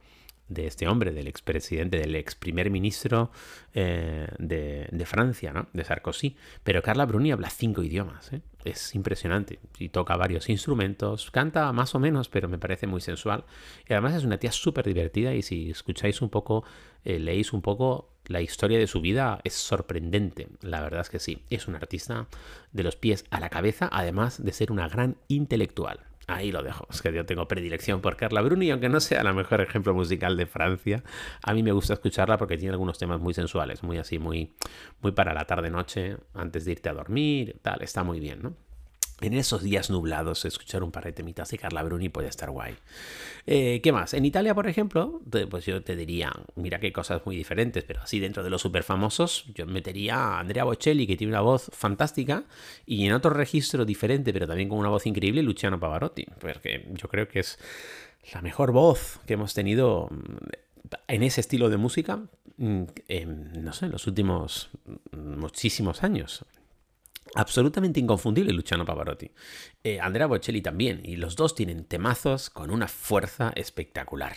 de 0.49 0.67
este 0.67 0.87
hombre, 0.87 1.11
del 1.11 1.27
expresidente, 1.27 1.97
del 1.97 2.15
ex 2.15 2.35
primer 2.35 2.69
ministro 2.69 3.31
eh, 3.73 4.27
de, 4.39 5.05
Francia, 5.05 5.51
¿no? 5.51 5.67
de 5.73 5.83
Sarkozy. 5.83 6.35
Pero 6.63 6.81
Carla 6.81 7.05
Bruni 7.05 7.31
habla 7.31 7.49
cinco 7.49 7.83
idiomas, 7.83 8.31
¿eh? 8.33 8.41
Es 8.69 8.95
impresionante. 8.95 9.59
Y 9.79 9.89
toca 9.89 10.15
varios 10.15 10.49
instrumentos, 10.49 11.31
canta 11.31 11.71
más 11.73 11.95
o 11.95 11.99
menos, 11.99 12.29
pero 12.29 12.47
me 12.47 12.57
parece 12.57 12.87
muy 12.87 13.01
sensual. 13.01 13.45
Y 13.87 13.93
además 13.93 14.15
es 14.15 14.23
una 14.23 14.37
tía 14.37 14.51
súper 14.51 14.85
divertida 14.85 15.33
y 15.33 15.41
si 15.41 15.71
escucháis 15.71 16.21
un 16.21 16.29
poco, 16.29 16.63
eh, 17.03 17.19
leéis 17.19 17.53
un 17.53 17.61
poco 17.61 18.09
la 18.25 18.41
historia 18.41 18.77
de 18.77 18.87
su 18.87 19.01
vida, 19.01 19.39
es 19.43 19.53
sorprendente. 19.53 20.49
La 20.61 20.81
verdad 20.81 21.01
es 21.01 21.09
que 21.09 21.19
sí, 21.19 21.43
es 21.49 21.67
un 21.67 21.75
artista 21.75 22.27
de 22.73 22.83
los 22.83 22.95
pies 22.95 23.25
a 23.29 23.39
la 23.39 23.49
cabeza, 23.49 23.89
además 23.91 24.43
de 24.43 24.51
ser 24.51 24.71
una 24.71 24.89
gran 24.89 25.17
intelectual. 25.27 25.99
Ahí 26.27 26.51
lo 26.51 26.61
dejo. 26.61 26.85
Es 26.91 27.01
que 27.01 27.13
yo 27.13 27.25
tengo 27.25 27.47
predilección 27.47 28.01
por 28.01 28.17
Carla 28.17 28.41
Bruni, 28.41 28.69
aunque 28.69 28.89
no 28.89 28.99
sea 28.99 29.23
la 29.23 29.31
mejor 29.31 29.61
ejemplo 29.61 29.93
musical 29.93 30.35
de 30.35 30.45
Francia, 30.45 31.03
a 31.41 31.53
mí 31.53 31.63
me 31.63 31.71
gusta 31.71 31.93
escucharla 31.93 32.37
porque 32.37 32.57
tiene 32.57 32.73
algunos 32.73 32.97
temas 32.99 33.21
muy 33.21 33.33
sensuales, 33.33 33.81
muy 33.81 33.97
así, 33.97 34.19
muy, 34.19 34.53
muy 35.01 35.13
para 35.13 35.33
la 35.33 35.45
tarde-noche, 35.45 36.17
antes 36.33 36.65
de 36.65 36.73
irte 36.73 36.89
a 36.89 36.93
dormir, 36.93 37.59
tal. 37.61 37.81
Está 37.81 38.03
muy 38.03 38.19
bien, 38.19 38.41
¿no? 38.41 38.66
En 39.21 39.33
esos 39.33 39.63
días 39.63 39.89
nublados, 39.89 40.45
escuchar 40.45 40.83
un 40.83 40.91
par 40.91 41.05
de 41.05 41.11
temitas 41.11 41.49
de 41.49 41.57
Carla 41.57 41.81
Bruni 41.83 42.09
puede 42.09 42.27
estar 42.27 42.51
guay. 42.51 42.75
Eh, 43.47 43.79
¿Qué 43.81 43.91
más? 43.91 44.13
En 44.13 44.25
Italia, 44.25 44.53
por 44.53 44.67
ejemplo, 44.67 45.21
pues 45.49 45.65
yo 45.65 45.81
te 45.81 45.95
diría, 45.95 46.31
mira 46.55 46.79
qué 46.79 46.91
cosas 46.91 47.25
muy 47.25 47.35
diferentes, 47.35 47.83
pero 47.83 48.01
así 48.01 48.19
dentro 48.19 48.43
de 48.43 48.49
los 48.49 48.61
super 48.61 48.83
famosos, 48.83 49.45
yo 49.55 49.65
metería 49.65 50.15
a 50.15 50.39
Andrea 50.39 50.65
Bocelli, 50.65 51.07
que 51.07 51.17
tiene 51.17 51.33
una 51.33 51.41
voz 51.41 51.69
fantástica, 51.73 52.43
y 52.85 53.07
en 53.07 53.13
otro 53.13 53.31
registro 53.31 53.85
diferente, 53.85 54.31
pero 54.33 54.47
también 54.47 54.69
con 54.69 54.77
una 54.77 54.89
voz 54.89 55.07
increíble, 55.07 55.41
Luciano 55.41 55.79
Pavarotti, 55.79 56.25
porque 56.39 56.87
yo 56.93 57.07
creo 57.07 57.27
que 57.27 57.39
es 57.39 57.57
la 58.33 58.41
mejor 58.41 58.71
voz 58.71 59.19
que 59.25 59.33
hemos 59.33 59.53
tenido 59.53 60.09
en 61.07 61.23
ese 61.23 61.41
estilo 61.41 61.69
de 61.69 61.77
música, 61.77 62.19
mm, 62.57 62.83
no 63.61 63.73
sé, 63.73 63.85
en 63.85 63.91
los 63.91 64.05
últimos 64.05 64.69
muchísimos 65.11 66.03
años 66.03 66.45
absolutamente 67.35 67.99
inconfundible 67.99 68.53
Luciano 68.53 68.85
Pavarotti. 68.85 69.31
Eh, 69.83 69.99
Andrea 69.99 70.27
Bocelli 70.27 70.61
también, 70.61 71.01
y 71.03 71.15
los 71.15 71.35
dos 71.35 71.55
tienen 71.55 71.85
temazos 71.85 72.49
con 72.49 72.71
una 72.71 72.87
fuerza 72.87 73.51
espectacular. 73.55 74.33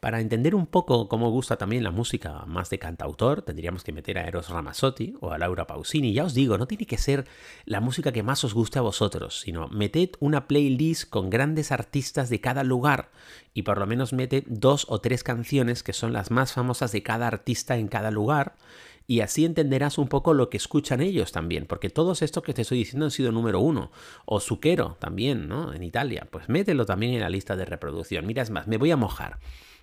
Para 0.00 0.20
entender 0.20 0.54
un 0.54 0.66
poco 0.66 1.08
cómo 1.08 1.30
gusta 1.30 1.56
también 1.56 1.84
la 1.84 1.90
música 1.90 2.44
más 2.46 2.70
de 2.70 2.78
cantautor, 2.78 3.42
tendríamos 3.42 3.84
que 3.84 3.92
meter 3.92 4.18
a 4.18 4.26
Eros 4.26 4.50
Ramazzotti 4.50 5.14
o 5.20 5.30
a 5.30 5.38
Laura 5.38 5.66
Pausini. 5.66 6.12
Ya 6.12 6.24
os 6.24 6.34
digo, 6.34 6.58
no 6.58 6.66
tiene 6.66 6.86
que 6.86 6.98
ser 6.98 7.26
la 7.64 7.80
música 7.80 8.12
que 8.12 8.22
más 8.22 8.44
os 8.44 8.54
guste 8.54 8.78
a 8.78 8.82
vosotros, 8.82 9.40
sino 9.40 9.68
meted 9.68 10.10
una 10.20 10.46
playlist 10.48 11.08
con 11.08 11.30
grandes 11.30 11.72
artistas 11.72 12.28
de 12.28 12.40
cada 12.40 12.64
lugar 12.64 13.10
y 13.54 13.62
por 13.62 13.78
lo 13.78 13.86
menos 13.86 14.12
mete 14.12 14.44
dos 14.46 14.86
o 14.88 15.00
tres 15.00 15.22
canciones 15.22 15.82
que 15.82 15.92
son 15.92 16.12
las 16.12 16.30
más 16.30 16.52
famosas 16.52 16.92
de 16.92 17.02
cada 17.02 17.26
artista 17.26 17.76
en 17.76 17.88
cada 17.88 18.10
lugar 18.10 18.56
y 19.06 19.20
así 19.20 19.44
entenderás 19.44 19.98
un 19.98 20.08
poco 20.08 20.34
lo 20.34 20.48
que 20.48 20.56
escuchan 20.56 21.00
ellos 21.00 21.32
también, 21.32 21.66
porque 21.66 21.90
todos 21.90 22.22
estos 22.22 22.42
que 22.42 22.54
te 22.54 22.62
estoy 22.62 22.78
diciendo 22.78 23.04
han 23.04 23.10
sido 23.10 23.32
número 23.32 23.60
uno, 23.60 23.90
o 24.24 24.40
Zucchero 24.40 24.96
también, 24.98 25.48
¿no? 25.48 25.72
En 25.72 25.82
Italia, 25.82 26.26
pues 26.30 26.48
mételo 26.48 26.86
también 26.86 27.14
en 27.14 27.20
la 27.20 27.28
lista 27.28 27.56
de 27.56 27.64
reproducción. 27.64 28.26
Mira, 28.26 28.42
es 28.42 28.50
más, 28.50 28.66
me 28.66 28.78
voy 28.78 28.90
a 28.90 28.96
mojar. 28.96 29.38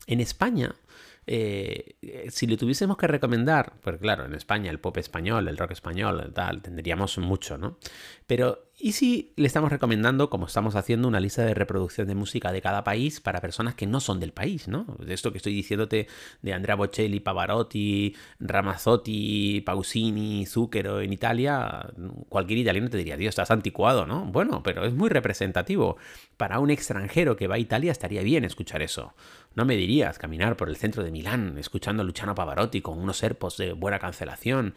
En 0.07 0.19
España, 0.19 0.75
eh, 1.27 1.95
si 2.29 2.47
le 2.47 2.57
tuviésemos 2.57 2.97
que 2.97 3.07
recomendar, 3.07 3.73
pues 3.81 3.99
claro, 3.99 4.25
en 4.25 4.33
España 4.33 4.71
el 4.71 4.79
pop 4.79 4.97
español, 4.97 5.47
el 5.47 5.57
rock 5.57 5.71
español, 5.71 6.31
tal, 6.33 6.61
tendríamos 6.61 7.17
mucho, 7.19 7.57
¿no? 7.57 7.77
Pero 8.25 8.70
¿Y 8.83 8.93
si 8.93 9.31
le 9.35 9.45
estamos 9.45 9.71
recomendando, 9.71 10.31
como 10.31 10.47
estamos 10.47 10.75
haciendo, 10.75 11.07
una 11.07 11.19
lista 11.19 11.45
de 11.45 11.53
reproducción 11.53 12.07
de 12.07 12.15
música 12.15 12.51
de 12.51 12.63
cada 12.63 12.83
país 12.83 13.21
para 13.21 13.39
personas 13.39 13.75
que 13.75 13.85
no 13.85 13.99
son 13.99 14.19
del 14.19 14.31
país, 14.31 14.67
¿no? 14.67 14.97
De 14.97 15.13
esto 15.13 15.31
que 15.31 15.37
estoy 15.37 15.53
diciéndote 15.53 16.07
de 16.41 16.53
Andrea 16.53 16.73
Bocelli, 16.73 17.19
Pavarotti, 17.19 18.15
Ramazzotti, 18.39 19.61
Pausini, 19.61 20.47
Zucchero 20.47 20.99
en 20.99 21.13
Italia, 21.13 21.91
cualquier 22.27 22.57
italiano 22.57 22.89
te 22.89 22.97
diría, 22.97 23.17
Dios, 23.17 23.29
estás 23.29 23.51
anticuado, 23.51 24.07
¿no? 24.07 24.25
Bueno, 24.25 24.63
pero 24.63 24.83
es 24.83 24.93
muy 24.95 25.09
representativo. 25.09 25.97
Para 26.37 26.57
un 26.57 26.71
extranjero 26.71 27.35
que 27.35 27.45
va 27.45 27.55
a 27.55 27.59
Italia 27.59 27.91
estaría 27.91 28.23
bien 28.23 28.45
escuchar 28.45 28.81
eso. 28.81 29.13
No 29.53 29.63
me 29.63 29.75
dirías 29.75 30.17
caminar 30.17 30.57
por 30.57 30.69
el 30.69 30.75
centro 30.75 31.03
de 31.03 31.11
Milán 31.11 31.59
escuchando 31.59 32.01
a 32.01 32.05
Luciano 32.05 32.33
Pavarotti 32.33 32.81
con 32.81 32.97
unos 32.97 33.17
serpos 33.17 33.57
de 33.57 33.73
buena 33.73 33.99
cancelación, 33.99 34.73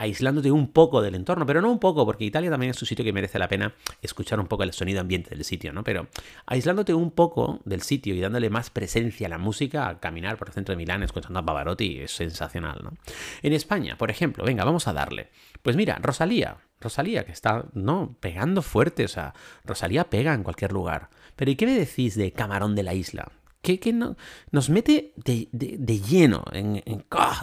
aislándote 0.00 0.50
un 0.50 0.72
poco 0.72 1.02
del 1.02 1.14
entorno, 1.14 1.44
pero 1.44 1.60
no 1.60 1.70
un 1.70 1.78
poco, 1.78 2.06
porque 2.06 2.24
Italia 2.24 2.48
también 2.48 2.70
es 2.70 2.80
un 2.80 2.88
sitio 2.88 3.04
que 3.04 3.12
merece 3.12 3.38
la 3.38 3.48
pena 3.48 3.74
escuchar 4.00 4.40
un 4.40 4.46
poco 4.46 4.62
el 4.62 4.72
sonido 4.72 4.98
ambiente 4.98 5.28
del 5.28 5.44
sitio, 5.44 5.74
¿no? 5.74 5.84
Pero 5.84 6.08
aislándote 6.46 6.94
un 6.94 7.10
poco 7.10 7.60
del 7.66 7.82
sitio 7.82 8.14
y 8.14 8.20
dándole 8.20 8.48
más 8.48 8.70
presencia 8.70 9.26
a 9.26 9.30
la 9.30 9.36
música, 9.36 10.00
caminar 10.00 10.38
por 10.38 10.48
el 10.48 10.54
centro 10.54 10.72
de 10.72 10.78
Milán 10.78 11.02
escuchando 11.02 11.38
a 11.38 11.44
Pavarotti 11.44 11.98
es 12.00 12.12
sensacional, 12.12 12.80
¿no? 12.82 12.94
En 13.42 13.52
España, 13.52 13.98
por 13.98 14.10
ejemplo, 14.10 14.42
venga, 14.42 14.64
vamos 14.64 14.88
a 14.88 14.94
darle. 14.94 15.28
Pues 15.60 15.76
mira, 15.76 15.98
Rosalía, 16.00 16.56
Rosalía, 16.80 17.26
que 17.26 17.32
está, 17.32 17.66
¿no? 17.74 18.16
Pegando 18.20 18.62
fuerte, 18.62 19.04
o 19.04 19.08
sea, 19.08 19.34
Rosalía 19.66 20.04
pega 20.08 20.32
en 20.32 20.44
cualquier 20.44 20.72
lugar. 20.72 21.10
Pero 21.36 21.50
¿y 21.50 21.56
qué 21.56 21.66
me 21.66 21.74
decís 21.74 22.14
de 22.14 22.32
Camarón 22.32 22.74
de 22.74 22.84
la 22.84 22.94
Isla? 22.94 23.32
Que, 23.62 23.92
no, 23.92 24.16
nos 24.50 24.70
mete 24.70 25.12
de, 25.16 26.00
lleno, 26.00 26.44
en, 26.52 26.82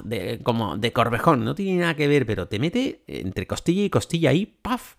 de, 0.03 0.39
como 0.43 0.77
de 0.77 0.93
corvejón, 0.93 1.45
no 1.45 1.55
tiene 1.55 1.81
nada 1.81 1.95
que 1.95 2.07
ver, 2.07 2.25
pero 2.25 2.47
te 2.47 2.59
mete 2.59 3.03
entre 3.07 3.45
costilla 3.45 3.83
y 3.83 3.89
costilla 3.89 4.31
ahí, 4.31 4.45
¡paf! 4.45 4.95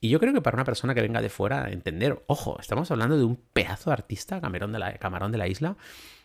Y 0.00 0.08
yo 0.08 0.20
creo 0.20 0.32
que 0.32 0.42
para 0.42 0.56
una 0.56 0.64
persona 0.64 0.94
que 0.94 1.00
venga 1.00 1.22
de 1.22 1.30
fuera, 1.30 1.70
entender, 1.70 2.22
ojo, 2.26 2.58
estamos 2.60 2.90
hablando 2.90 3.16
de 3.16 3.24
un 3.24 3.36
pedazo 3.36 3.90
de 3.90 3.94
artista, 3.94 4.40
Camarón 4.40 4.72
de 4.72 4.78
la, 4.78 4.92
Camarón 4.98 5.32
de 5.32 5.38
la 5.38 5.48
Isla, 5.48 5.76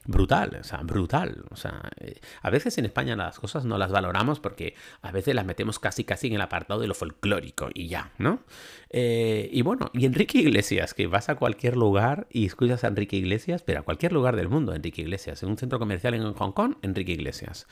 brutal, 0.05 0.57
o 0.59 0.63
sea, 0.63 0.79
brutal. 0.79 1.45
O 1.51 1.55
sea, 1.55 1.89
eh, 1.99 2.19
a 2.41 2.49
veces 2.49 2.77
en 2.77 2.85
España 2.85 3.15
las 3.15 3.39
cosas 3.39 3.65
no 3.65 3.77
las 3.77 3.91
valoramos 3.91 4.39
porque 4.39 4.75
a 5.01 5.11
veces 5.11 5.35
las 5.35 5.45
metemos 5.45 5.79
casi 5.79 6.03
casi 6.03 6.27
en 6.27 6.33
el 6.33 6.41
apartado 6.41 6.79
de 6.79 6.87
lo 6.87 6.93
folclórico 6.93 7.69
y 7.73 7.87
ya, 7.87 8.11
¿no? 8.17 8.43
Eh, 8.89 9.49
y 9.51 9.61
bueno, 9.61 9.89
y 9.93 10.05
Enrique 10.05 10.39
Iglesias, 10.39 10.93
que 10.93 11.07
vas 11.07 11.29
a 11.29 11.35
cualquier 11.35 11.77
lugar 11.77 12.27
y 12.29 12.45
escuchas 12.45 12.83
a 12.83 12.87
Enrique 12.87 13.15
Iglesias, 13.15 13.63
pero 13.63 13.79
a 13.79 13.83
cualquier 13.83 14.11
lugar 14.11 14.35
del 14.35 14.49
mundo, 14.49 14.73
Enrique 14.73 15.01
Iglesias, 15.01 15.43
en 15.43 15.49
un 15.49 15.57
centro 15.57 15.79
comercial 15.79 16.13
en 16.13 16.33
Hong 16.33 16.51
Kong, 16.51 16.75
Enrique 16.81 17.13
Iglesias. 17.13 17.67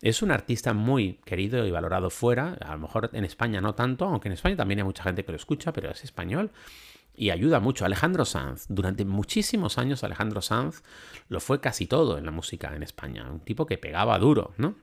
Es 0.00 0.22
un 0.22 0.30
artista 0.30 0.72
muy 0.72 1.14
querido 1.24 1.66
y 1.66 1.70
valorado 1.70 2.10
fuera, 2.10 2.54
a 2.60 2.72
lo 2.72 2.78
mejor 2.78 3.10
en 3.12 3.24
España 3.24 3.60
no 3.60 3.74
tanto, 3.74 4.06
aunque 4.06 4.28
en 4.28 4.34
España 4.34 4.56
también 4.56 4.80
hay 4.80 4.84
mucha 4.84 5.02
gente 5.02 5.24
que 5.24 5.32
lo 5.32 5.36
escucha, 5.36 5.72
pero 5.72 5.90
es 5.90 6.04
español 6.04 6.50
y 7.14 7.30
ayuda 7.30 7.60
mucho. 7.60 7.84
Alejandro 7.84 8.24
Sanz, 8.24 8.66
durante 8.68 9.04
muchísimos 9.04 9.78
años 9.78 10.04
Alejandro 10.04 10.42
Sanz 10.42 10.82
lo 11.28 11.40
fue 11.40 11.60
casi 11.60 11.86
todo 11.86 12.18
en 12.18 12.24
la 12.24 12.30
música 12.30 12.74
en 12.74 12.82
España, 12.82 13.30
un 13.30 13.40
tipo 13.40 13.66
que 13.66 13.78
pegaba 13.78 14.18
duro, 14.18 14.52
¿no? 14.56 14.76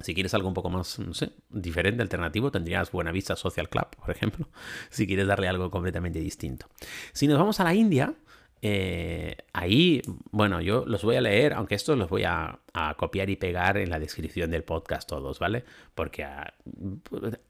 Si 0.00 0.14
quieres 0.14 0.34
algo 0.34 0.48
un 0.48 0.54
poco 0.54 0.68
más, 0.68 0.98
no 0.98 1.14
sé, 1.14 1.32
diferente, 1.48 2.02
alternativo, 2.02 2.50
tendrías 2.50 2.92
Buenavista 2.92 3.34
Social 3.34 3.68
Club, 3.70 3.88
por 3.96 4.10
ejemplo, 4.10 4.48
si 4.90 5.06
quieres 5.06 5.26
darle 5.26 5.48
algo 5.48 5.70
completamente 5.70 6.18
distinto. 6.18 6.66
Si 7.12 7.26
nos 7.26 7.38
vamos 7.38 7.60
a 7.60 7.64
la 7.64 7.74
India, 7.74 8.14
eh, 8.60 9.36
ahí, 9.52 10.02
bueno, 10.30 10.60
yo 10.60 10.84
los 10.86 11.02
voy 11.02 11.16
a 11.16 11.20
leer, 11.20 11.54
aunque 11.54 11.74
estos 11.74 11.96
los 11.96 12.10
voy 12.10 12.24
a, 12.24 12.60
copiar 12.98 13.30
y 13.30 13.36
pegar 13.36 13.78
en 13.78 13.88
la 13.88 13.98
descripción 13.98 14.50
del 14.50 14.62
podcast 14.62 15.08
todos, 15.08 15.38
¿vale? 15.38 15.64
Porque 15.94 16.24
a 16.24 16.52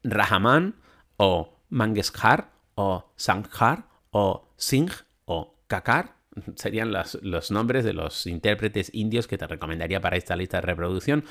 Rahaman 0.05 0.77
o 1.17 1.59
Mangeshkar 1.71 2.51
o 2.77 3.11
Sanghar 3.17 3.89
o 4.19 4.49
Singh 4.57 4.93
o 5.27 5.59
Kakar 5.67 6.17
serían 6.57 6.91
los, 6.91 7.51
nombres 7.51 7.85
de 7.85 7.93
los 7.93 8.27
intérpretes 8.27 8.91
indios 8.95 9.27
que 9.27 9.37
te 9.37 9.47
recomendaría 9.47 10.01
para 10.01 10.17
esta 10.17 10.37
lista 10.37 10.57
de 10.57 10.63
reproducción. 10.63 11.25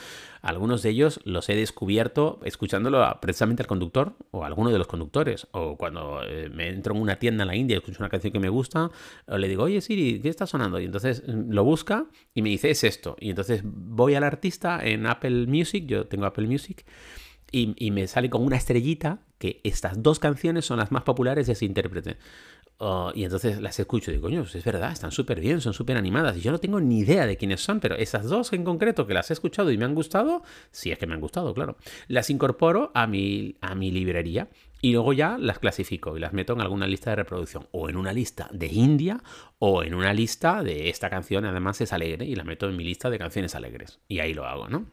Algunos 0.44 0.84
de 0.84 0.90
ellos 0.90 1.20
los 1.24 1.50
he 1.50 1.56
descubierto 1.56 2.40
escuchándolo 2.44 3.04
precisamente 3.22 3.64
al 3.64 3.68
conductor 3.68 4.16
o 4.30 4.44
a 4.44 4.48
alguno 4.48 4.70
de 4.70 4.78
los 4.78 4.86
conductores. 4.86 5.48
O 5.52 5.78
cuando 5.78 6.22
eh, 6.24 6.50
me 6.50 6.70
entro 6.70 6.94
en 6.94 7.02
una 7.02 7.18
tienda 7.18 7.44
en 7.44 7.48
la 7.48 7.56
India 7.56 7.74
y 7.76 7.78
escucho 7.80 8.04
una 8.04 8.10
canción 8.10 8.32
que 8.32 8.40
me 8.40 8.50
gusta, 8.50 8.92
le 9.28 9.48
digo, 9.48 9.64
oye 9.64 9.82
Siri, 9.82 10.22
¿qué 10.22 10.30
está 10.30 10.46
sonando? 10.46 10.80
Y 10.80 10.86
entonces 10.86 11.24
mm, 11.28 11.52
lo 11.52 11.64
busca 11.64 12.06
y 12.36 12.44
me 12.44 12.50
dice, 12.50 12.70
es 12.70 12.84
esto. 12.84 13.16
Y 13.20 13.32
entonces 13.32 13.62
voy 13.64 14.14
al 14.14 14.24
artista 14.24 14.80
en 14.84 15.08
Apple 15.08 15.48
Music, 15.48 15.86
yo 15.88 16.06
tengo 16.06 16.26
Apple 16.28 16.46
Music, 16.46 16.86
y, 17.52 17.74
y 17.78 17.90
me 17.90 18.06
sale 18.06 18.30
con 18.30 18.44
una 18.44 18.58
estrellita 18.58 19.22
que 19.38 19.62
estas 19.64 20.02
dos 20.02 20.20
canciones 20.20 20.66
son 20.66 20.78
las 20.78 20.92
más 20.92 21.04
populares 21.04 21.48
de 21.48 21.54
ese 21.54 21.66
intérprete. 21.66 22.18
Oh, 22.78 23.12
y 23.16 23.24
entonces 23.24 23.62
las 23.62 23.80
escucho 23.80 24.12
y 24.12 24.16
digo, 24.16 24.28
coño, 24.28 24.44
es 24.44 24.64
verdad, 24.66 24.92
están 24.92 25.12
súper 25.12 25.40
bien, 25.40 25.62
son 25.62 25.74
súper 25.74 25.96
animadas. 25.96 26.36
Y 26.36 26.42
yo 26.42 26.52
no 26.52 26.60
tengo 26.60 26.82
ni 26.82 27.00
idea 27.00 27.26
de 27.26 27.38
quiénes 27.38 27.62
son, 27.62 27.80
pero 27.80 27.96
esas 27.96 28.26
dos 28.28 28.52
en 28.52 28.66
concreto 28.66 29.08
que 29.08 29.14
las 29.14 29.30
he 29.30 29.34
escuchado 29.34 29.72
y 29.72 29.78
me 29.78 29.86
han 29.86 29.96
gustado, 29.96 30.44
si 30.72 30.92
es 30.92 30.98
que 30.98 31.08
me 31.08 31.14
han 31.14 31.22
gustado, 31.22 31.54
claro, 31.54 31.78
las 32.10 32.30
incorporo 32.30 32.92
a 32.94 33.08
mi, 33.08 33.56
a 33.62 33.76
mi 33.76 33.92
librería 33.92 34.50
y 34.82 34.92
luego 34.92 35.14
ya 35.14 35.38
las 35.38 35.60
clasifico 35.60 36.18
y 36.18 36.20
las 36.20 36.34
meto 36.34 36.52
en 36.52 36.62
alguna 36.62 36.86
lista 36.86 37.12
de 37.12 37.16
reproducción, 37.16 37.68
o 37.72 37.90
en 37.90 37.96
una 37.96 38.12
lista 38.12 38.50
de 38.52 38.68
India, 38.68 39.24
o 39.58 39.82
en 39.82 39.94
una 39.94 40.14
lista 40.14 40.62
de 40.62 40.90
esta 40.90 41.10
canción, 41.10 41.46
además 41.46 41.80
es 41.82 41.94
alegre, 41.94 42.26
y 42.26 42.36
la 42.36 42.44
meto 42.44 42.68
en 42.70 42.76
mi 42.76 42.84
lista 42.84 43.10
de 43.10 43.18
canciones 43.18 43.56
alegres. 43.56 44.00
Y 44.08 44.20
ahí 44.20 44.34
lo 44.34 44.46
hago, 44.46 44.68
¿no? 44.68 44.86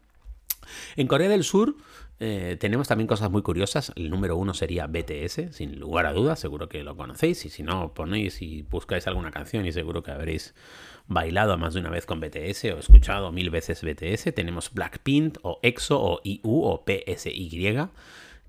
En 0.97 1.07
Corea 1.07 1.29
del 1.29 1.45
Sur 1.45 1.77
eh, 2.25 2.57
tenemos 2.61 2.87
también 2.87 3.09
cosas 3.09 3.31
muy 3.31 3.43
curiosas. 3.43 3.93
El 3.97 4.09
número 4.09 4.37
uno 4.37 4.55
sería 4.55 4.87
BTS, 4.87 5.57
sin 5.57 5.81
lugar 5.81 6.07
a 6.07 6.13
dudas, 6.13 6.39
seguro 6.39 6.69
que 6.69 6.85
lo 6.85 6.97
conocéis. 6.97 7.45
Y 7.47 7.51
si 7.51 7.63
no, 7.63 7.95
ponéis 7.95 8.43
y 8.43 8.63
buscáis 8.63 9.07
alguna 9.07 9.31
canción 9.33 9.67
y 9.67 9.73
seguro 9.73 10.03
que 10.03 10.13
habréis 10.13 10.55
bailado 11.09 11.59
más 11.59 11.75
de 11.75 11.81
una 11.81 11.91
vez 11.91 12.07
con 12.07 12.21
BTS 12.21 12.65
o 12.67 12.79
escuchado 12.79 13.33
mil 13.33 13.51
veces 13.51 13.83
BTS. 13.83 14.33
Tenemos 14.35 14.73
Blackpink 14.73 15.39
o 15.43 15.59
EXO 15.63 16.01
o 16.01 16.21
IU 16.23 16.41
o 16.45 16.85
PSY 16.87 17.89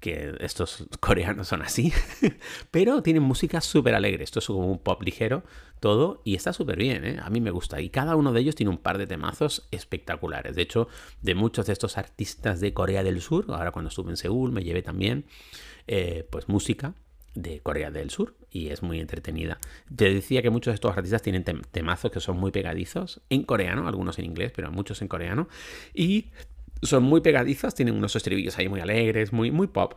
que 0.03 0.36
estos 0.41 0.86
coreanos 1.00 1.48
son 1.48 1.62
así, 1.62 1.93
pero 2.72 3.01
tienen 3.01 3.24
música 3.24 3.62
súper 3.62 3.95
alegre. 3.95 4.25
Esto 4.25 4.39
es 4.39 4.48
como 4.48 4.69
un 4.69 4.79
pop 4.79 5.01
ligero, 5.01 5.43
todo, 5.79 6.22
y 6.25 6.36
está 6.36 6.51
súper 6.51 6.77
bien, 6.77 7.05
¿eh? 7.05 7.19
a 7.24 7.29
mí 7.29 7.39
me 7.39 7.51
gusta. 7.51 7.79
Y 7.79 7.89
cada 7.89 8.17
uno 8.17 8.33
de 8.33 8.41
ellos 8.41 8.53
tiene 8.53 8.69
un 8.69 8.79
par 8.79 8.98
de 8.98 9.07
temazos 9.07 9.65
espectaculares. 9.72 10.57
De 10.57 10.62
hecho, 10.62 10.89
de 11.22 11.36
muchos 11.36 11.67
de 11.67 11.74
estos 11.74 11.98
artistas 11.98 12.60
de 12.60 12.74
Corea 12.74 13.01
del 13.01 13.22
Sur, 13.22 13.45
ahora 13.48 13.72
cuando 13.72 13.88
estuve 13.88 14.10
en 14.12 14.17
Seúl 14.17 14.51
me 14.51 14.62
llevé 14.62 14.81
también, 14.81 15.24
eh, 15.88 16.27
pues 16.29 16.50
música 16.50 16.95
de 17.33 17.62
Corea 17.62 17.89
del 17.89 18.10
Sur 18.10 18.36
y 18.51 18.72
es 18.72 18.83
muy 18.83 19.00
entretenida. 19.00 19.57
Te 19.95 20.13
decía 20.13 20.41
que 20.41 20.50
muchos 20.50 20.74
de 20.74 20.75
estos 20.75 20.98
artistas 20.98 21.22
tienen 21.22 21.45
temazos 21.45 22.12
que 22.12 22.19
son 22.19 22.38
muy 22.38 22.51
pegadizos 22.51 23.22
en 23.29 23.43
coreano, 23.43 23.88
algunos 23.88 24.19
en 24.19 24.25
inglés, 24.25 24.51
pero 24.53 24.69
muchos 24.69 25.01
en 25.01 25.07
coreano. 25.07 25.48
Y 25.93 26.31
son 26.84 27.04
muy 27.04 27.22
pegadizas, 27.22 27.75
tienen 27.75 27.96
unos 27.96 28.16
estribillos 28.16 28.58
ahí 28.58 28.70
muy 28.70 28.80
alegres, 28.80 29.34
muy, 29.34 29.52
muy 29.52 29.68
pop. 29.68 29.96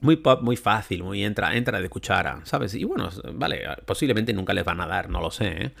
muy 0.00 0.16
pop, 0.16 0.42
muy 0.42 0.56
fácil, 0.56 1.02
muy 1.02 1.24
entra, 1.24 1.56
entra 1.56 1.80
de 1.80 1.88
cuchara, 1.88 2.40
¿sabes? 2.44 2.74
Y 2.74 2.84
bueno, 2.84 3.10
vale, 3.34 3.62
posiblemente 3.86 4.32
nunca 4.32 4.52
les 4.52 4.64
van 4.64 4.80
a 4.80 4.86
dar, 4.86 5.08
no 5.08 5.20
lo 5.20 5.30
sé, 5.30 5.46
¿eh? 5.46 5.72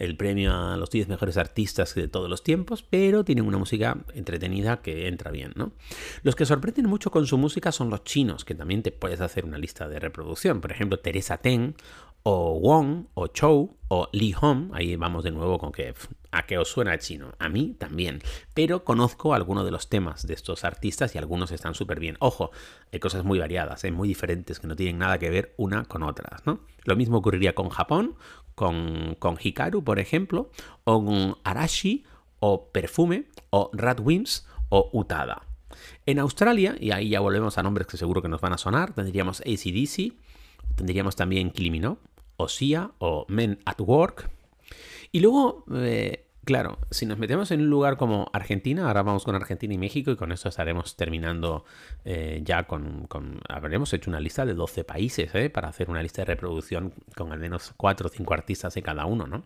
el 0.00 0.16
premio 0.16 0.54
a 0.54 0.76
los 0.78 0.90
10 0.90 1.08
mejores 1.08 1.36
artistas 1.36 1.94
de 1.94 2.08
todos 2.08 2.28
los 2.28 2.42
tiempos, 2.42 2.82
pero 2.82 3.22
tienen 3.22 3.46
una 3.46 3.58
música 3.58 3.98
entretenida 4.14 4.80
que 4.80 5.08
entra 5.08 5.30
bien, 5.30 5.52
¿no? 5.56 5.72
Los 6.22 6.36
que 6.36 6.46
sorprenden 6.46 6.86
mucho 6.86 7.10
con 7.10 7.26
su 7.26 7.36
música 7.36 7.70
son 7.70 7.90
los 7.90 8.02
chinos, 8.04 8.46
que 8.46 8.54
también 8.54 8.82
te 8.82 8.92
puedes 8.92 9.20
hacer 9.20 9.44
una 9.44 9.58
lista 9.58 9.88
de 9.88 10.00
reproducción. 10.00 10.62
Por 10.62 10.72
ejemplo, 10.72 10.98
Teresa 10.98 11.36
Teng, 11.36 11.74
o 12.22 12.58
Wong, 12.60 13.06
o 13.14 13.26
Chou, 13.28 13.76
o 13.88 14.08
Li 14.12 14.32
Hong. 14.32 14.70
Ahí 14.72 14.96
vamos 14.96 15.24
de 15.24 15.30
nuevo 15.30 15.58
con 15.58 15.72
que 15.72 15.94
a 16.32 16.46
qué 16.46 16.58
os 16.58 16.68
suena 16.68 16.92
el 16.92 17.00
chino. 17.00 17.32
A 17.38 17.48
mí 17.48 17.74
también. 17.78 18.20
Pero 18.54 18.84
conozco 18.84 19.34
algunos 19.34 19.64
de 19.64 19.70
los 19.70 19.88
temas 19.88 20.26
de 20.26 20.34
estos 20.34 20.64
artistas 20.64 21.14
y 21.14 21.18
algunos 21.18 21.50
están 21.50 21.74
súper 21.74 22.00
bien. 22.00 22.16
Ojo, 22.20 22.50
hay 22.92 23.00
cosas 23.00 23.24
muy 23.24 23.38
variadas, 23.38 23.84
¿eh? 23.84 23.90
muy 23.90 24.08
diferentes, 24.08 24.60
que 24.60 24.66
no 24.66 24.76
tienen 24.76 24.98
nada 24.98 25.18
que 25.18 25.30
ver 25.30 25.54
una 25.56 25.84
con 25.84 26.02
otras, 26.02 26.46
¿no? 26.46 26.60
Lo 26.84 26.96
mismo 26.96 27.18
ocurriría 27.18 27.54
con 27.54 27.68
Japón, 27.68 28.16
con, 28.54 29.16
con 29.18 29.36
Hikaru, 29.42 29.82
por 29.82 29.98
ejemplo, 29.98 30.50
o 30.84 31.04
con 31.04 31.36
Arashi, 31.44 32.04
o 32.38 32.70
Perfume, 32.70 33.26
o 33.50 33.70
Radwimps, 33.72 34.46
o 34.68 34.90
Utada. 34.92 35.42
En 36.06 36.18
Australia, 36.18 36.76
y 36.78 36.90
ahí 36.90 37.10
ya 37.10 37.20
volvemos 37.20 37.58
a 37.58 37.62
nombres 37.62 37.86
que 37.86 37.96
seguro 37.96 38.22
que 38.22 38.28
nos 38.28 38.40
van 38.40 38.52
a 38.52 38.58
sonar, 38.58 38.92
tendríamos 38.92 39.40
ACDC, 39.40 40.14
tendríamos 40.76 41.16
también 41.16 41.50
Kilimino, 41.50 41.98
o 42.40 42.48
Sia, 42.48 42.90
o 42.98 43.26
Men 43.28 43.58
at 43.64 43.80
Work. 43.80 44.30
Y 45.12 45.20
luego, 45.20 45.64
eh, 45.74 46.26
claro, 46.44 46.78
si 46.90 47.04
nos 47.06 47.18
metemos 47.18 47.50
en 47.50 47.60
un 47.60 47.70
lugar 47.70 47.96
como 47.96 48.30
Argentina, 48.32 48.86
ahora 48.86 49.02
vamos 49.02 49.24
con 49.24 49.34
Argentina 49.34 49.74
y 49.74 49.78
México, 49.78 50.10
y 50.10 50.16
con 50.16 50.32
eso 50.32 50.48
estaremos 50.48 50.96
terminando 50.96 51.64
eh, 52.04 52.40
ya 52.44 52.64
con, 52.64 53.08
Habremos 53.48 53.92
hecho 53.92 54.10
una 54.10 54.20
lista 54.20 54.46
de 54.46 54.54
12 54.54 54.84
países, 54.84 55.34
¿eh? 55.34 55.50
Para 55.50 55.68
hacer 55.68 55.90
una 55.90 56.02
lista 56.02 56.22
de 56.22 56.26
reproducción 56.26 56.94
con 57.16 57.32
al 57.32 57.40
menos 57.40 57.74
4 57.76 58.06
o 58.06 58.10
5 58.10 58.34
artistas 58.34 58.74
de 58.74 58.82
cada 58.82 59.04
uno, 59.04 59.26
¿no? 59.26 59.44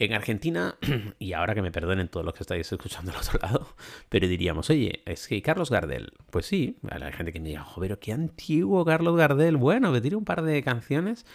En 0.00 0.14
Argentina, 0.14 0.76
y 1.18 1.34
ahora 1.34 1.54
que 1.54 1.60
me 1.60 1.70
perdonen 1.70 2.08
todos 2.08 2.24
los 2.24 2.34
que 2.34 2.42
estáis 2.42 2.72
escuchando 2.72 3.12
al 3.12 3.18
otro 3.18 3.38
lado, 3.42 3.74
pero 4.08 4.26
diríamos, 4.26 4.70
oye, 4.70 5.02
es 5.04 5.28
que 5.28 5.40
Carlos 5.42 5.70
Gardel, 5.70 6.14
pues 6.30 6.46
sí, 6.46 6.78
hay 6.90 7.12
gente 7.12 7.32
que 7.32 7.40
me 7.40 7.50
diga, 7.50 7.64
joder, 7.64 7.98
qué 7.98 8.12
antiguo 8.12 8.84
Carlos 8.84 9.16
Gardel, 9.16 9.56
bueno, 9.56 9.92
que 9.92 10.00
tiene 10.00 10.16
un 10.16 10.24
par 10.24 10.42
de 10.42 10.62
canciones 10.62 11.26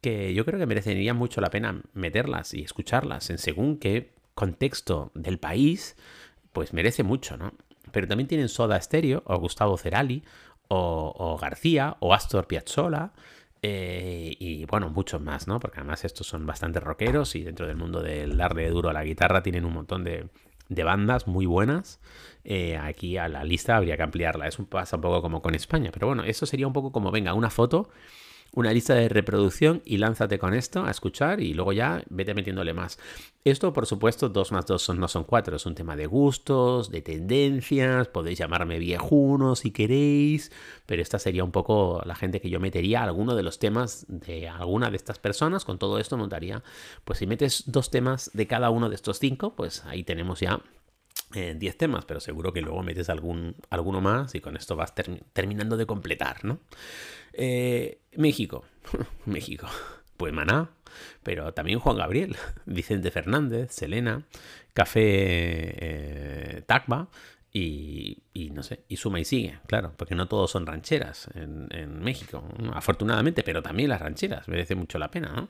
que 0.00 0.32
yo 0.34 0.44
creo 0.44 0.58
que 0.58 0.66
merecería 0.66 1.14
mucho 1.14 1.40
la 1.40 1.50
pena 1.50 1.82
meterlas 1.92 2.54
y 2.54 2.62
escucharlas 2.62 3.30
en 3.30 3.38
según 3.38 3.78
qué 3.78 4.14
contexto 4.34 5.10
del 5.14 5.38
país, 5.38 5.96
pues 6.52 6.72
merece 6.72 7.02
mucho, 7.02 7.36
¿no? 7.36 7.52
Pero 7.92 8.08
también 8.08 8.28
tienen 8.28 8.48
Soda 8.48 8.80
Stereo, 8.80 9.22
o 9.26 9.38
Gustavo 9.38 9.76
Cerali, 9.76 10.22
o, 10.68 11.36
García, 11.40 11.96
o 12.00 12.14
Astor 12.14 12.46
Piazzolla, 12.46 13.12
eh, 13.62 14.34
y 14.38 14.64
bueno, 14.66 14.88
muchos 14.88 15.20
más, 15.20 15.46
¿no? 15.46 15.60
Porque 15.60 15.80
además 15.80 16.04
estos 16.04 16.26
son 16.26 16.46
bastante 16.46 16.80
rockeros 16.80 17.34
y 17.34 17.42
dentro 17.42 17.66
del 17.66 17.76
mundo 17.76 18.02
del 18.02 18.36
darle 18.36 18.68
duro 18.70 18.88
a 18.88 18.92
la 18.92 19.04
guitarra 19.04 19.42
tienen 19.42 19.64
un 19.64 19.74
montón 19.74 20.04
de, 20.04 20.28
bandas 20.68 21.26
muy 21.26 21.44
buenas. 21.44 22.00
Eh, 22.44 22.78
aquí 22.78 23.18
a 23.18 23.28
la 23.28 23.44
lista 23.44 23.76
habría 23.76 23.96
que 23.96 24.02
ampliarla. 24.04 24.46
Es 24.46 24.58
un, 24.58 24.66
pasa 24.66 24.96
un 24.96 25.02
poco 25.02 25.20
como 25.20 25.42
con 25.42 25.54
España. 25.54 25.90
Pero 25.92 26.06
bueno, 26.06 26.22
eso 26.22 26.46
sería 26.46 26.66
un 26.66 26.72
poco 26.72 26.92
como, 26.92 27.10
venga, 27.10 27.34
una 27.34 27.50
foto 27.50 27.90
una 28.52 28.72
lista 28.72 28.94
de 28.94 29.08
reproducción 29.08 29.82
y 29.84 29.98
lánzate 29.98 30.38
con 30.38 30.54
esto 30.54 30.84
a 30.84 30.90
escuchar 30.90 31.40
y 31.40 31.54
luego 31.54 31.72
ya 31.72 32.02
vete 32.08 32.34
metiéndole 32.34 32.74
más. 32.74 32.98
Esto, 33.44 33.72
por 33.72 33.86
supuesto, 33.86 34.28
2 34.28 34.52
más 34.52 34.66
2 34.66 34.96
no 34.96 35.08
son 35.08 35.24
4, 35.24 35.56
es 35.56 35.64
un 35.64 35.74
tema 35.74 35.96
de 35.96 36.06
gustos, 36.06 36.90
de 36.90 37.00
tendencias, 37.00 38.08
podéis 38.08 38.38
llamarme 38.38 38.78
viejuno 38.78 39.56
si 39.56 39.70
queréis, 39.70 40.52
pero 40.84 41.00
esta 41.00 41.18
sería 41.18 41.42
un 41.42 41.52
poco 41.52 42.02
la 42.04 42.14
gente 42.14 42.40
que 42.40 42.50
yo 42.50 42.60
metería 42.60 43.02
alguno 43.02 43.34
de 43.34 43.42
los 43.42 43.58
temas 43.58 44.04
de 44.08 44.48
alguna 44.48 44.90
de 44.90 44.96
estas 44.96 45.18
personas, 45.18 45.64
con 45.64 45.78
todo 45.78 45.98
esto 45.98 46.18
montaría, 46.18 46.62
pues 47.04 47.20
si 47.20 47.26
metes 47.26 47.64
dos 47.66 47.90
temas 47.90 48.30
de 48.34 48.46
cada 48.46 48.70
uno 48.70 48.90
de 48.90 48.96
estos 48.96 49.18
cinco, 49.18 49.54
pues 49.54 49.84
ahí 49.86 50.04
tenemos 50.04 50.40
ya 50.40 50.60
10 51.32 51.62
eh, 51.74 51.76
temas, 51.76 52.04
pero 52.04 52.20
seguro 52.20 52.52
que 52.52 52.60
luego 52.60 52.82
metes 52.82 53.08
algún, 53.08 53.56
alguno 53.70 54.00
más 54.00 54.34
y 54.34 54.40
con 54.40 54.56
esto 54.56 54.76
vas 54.76 54.94
terminando 55.32 55.76
de 55.76 55.86
completar, 55.86 56.44
¿no? 56.44 56.60
Eh, 57.32 58.00
México, 58.16 58.64
México, 59.26 59.68
pues 60.16 60.32
Maná, 60.32 60.70
pero 61.22 61.54
también 61.54 61.78
Juan 61.78 61.96
Gabriel, 61.96 62.36
Vicente 62.66 63.10
Fernández, 63.10 63.72
Selena, 63.72 64.24
Café 64.74 65.00
eh, 65.02 66.62
Tacba, 66.66 67.08
y, 67.52 68.22
no 68.52 68.62
sé, 68.62 68.84
y 68.88 68.96
suma 68.96 69.18
y 69.18 69.24
sigue, 69.24 69.58
claro, 69.66 69.92
porque 69.96 70.14
no 70.14 70.28
todos 70.28 70.52
son 70.52 70.66
rancheras 70.66 71.28
en, 71.34 72.00
México, 72.00 72.44
afortunadamente, 72.72 73.42
pero 73.42 73.62
también 73.62 73.88
las 73.88 74.00
rancheras, 74.00 74.48
merece 74.48 74.74
mucho 74.74 74.98
la 74.98 75.10
pena, 75.10 75.32
¿no? 75.34 75.48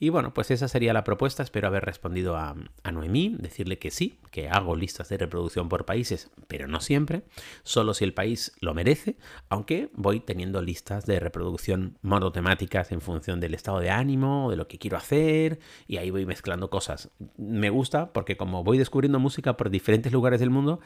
Y 0.00 0.08
bueno, 0.08 0.32
pues 0.34 0.50
esa 0.50 0.66
sería 0.66 0.92
la 0.92 1.04
propuesta, 1.04 1.42
espero 1.42 1.68
haber 1.68 1.84
respondido 1.84 2.36
a, 2.36 2.56
a 2.82 2.92
Noemí, 2.92 3.36
decirle 3.38 3.78
que 3.78 3.90
sí, 3.90 4.18
que 4.30 4.48
hago 4.48 4.76
listas 4.76 5.08
de 5.10 5.18
reproducción 5.18 5.68
por 5.68 5.84
países, 5.84 6.30
pero 6.48 6.66
no 6.68 6.80
siempre, 6.80 7.22
solo 7.62 7.94
si 7.94 8.04
el 8.04 8.14
país 8.14 8.52
lo 8.60 8.74
merece, 8.74 9.16
aunque 9.48 9.90
voy 9.92 10.20
teniendo 10.20 10.62
listas 10.62 11.04
de 11.06 11.20
reproducción 11.20 11.98
monotemáticas 12.02 12.92
en 12.92 13.00
función 13.00 13.40
del 13.40 13.54
estado 13.54 13.78
de 13.80 13.90
ánimo, 13.90 14.50
de 14.50 14.56
lo 14.56 14.68
que 14.68 14.78
quiero 14.78 14.96
hacer, 14.96 15.60
y 15.86 15.98
ahí 15.98 16.10
voy 16.10 16.26
mezclando 16.26 16.70
cosas. 16.70 17.10
Me 17.36 17.70
gusta 17.70 18.12
porque 18.12 18.36
como 18.36 18.64
voy 18.64 18.78
descubriendo 18.78 19.18
música 19.18 19.56
por 19.56 19.70
diferentes 19.70 20.12
lugares 20.12 20.40
del 20.40 20.50
mundo, 20.50 20.80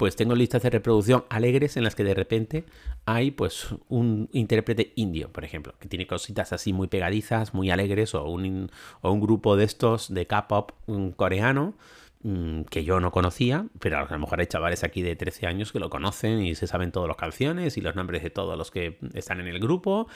pues 0.00 0.16
tengo 0.16 0.34
listas 0.34 0.62
de 0.62 0.70
reproducción 0.70 1.26
alegres 1.28 1.76
en 1.76 1.84
las 1.84 1.94
que 1.94 2.04
de 2.04 2.14
repente 2.14 2.64
hay 3.04 3.32
pues 3.32 3.74
un 3.90 4.30
intérprete 4.32 4.94
indio, 4.96 5.30
por 5.30 5.44
ejemplo, 5.44 5.74
que 5.78 5.88
tiene 5.88 6.06
cositas 6.06 6.54
así 6.54 6.72
muy 6.72 6.88
pegadizas, 6.88 7.52
muy 7.52 7.70
alegres, 7.70 8.14
o 8.14 8.24
un, 8.24 8.70
o 9.02 9.12
un 9.12 9.20
grupo 9.20 9.58
de 9.58 9.64
estos 9.64 10.08
de 10.14 10.26
K-pop 10.26 10.72
coreano 11.16 11.74
mm, 12.22 12.62
que 12.62 12.82
yo 12.82 12.98
no 12.98 13.10
conocía, 13.10 13.66
pero 13.78 13.98
a 13.98 14.10
lo 14.10 14.18
mejor 14.18 14.40
hay 14.40 14.46
chavales 14.46 14.84
aquí 14.84 15.02
de 15.02 15.16
13 15.16 15.46
años 15.46 15.70
que 15.70 15.80
lo 15.80 15.90
conocen 15.90 16.40
y 16.40 16.54
se 16.54 16.66
saben 16.66 16.92
todas 16.92 17.06
las 17.06 17.18
canciones 17.18 17.76
y 17.76 17.82
los 17.82 17.94
nombres 17.94 18.22
de 18.22 18.30
todos 18.30 18.56
los 18.56 18.70
que 18.70 18.96
están 19.12 19.38
en 19.40 19.48
el 19.48 19.60
grupo 19.60 20.08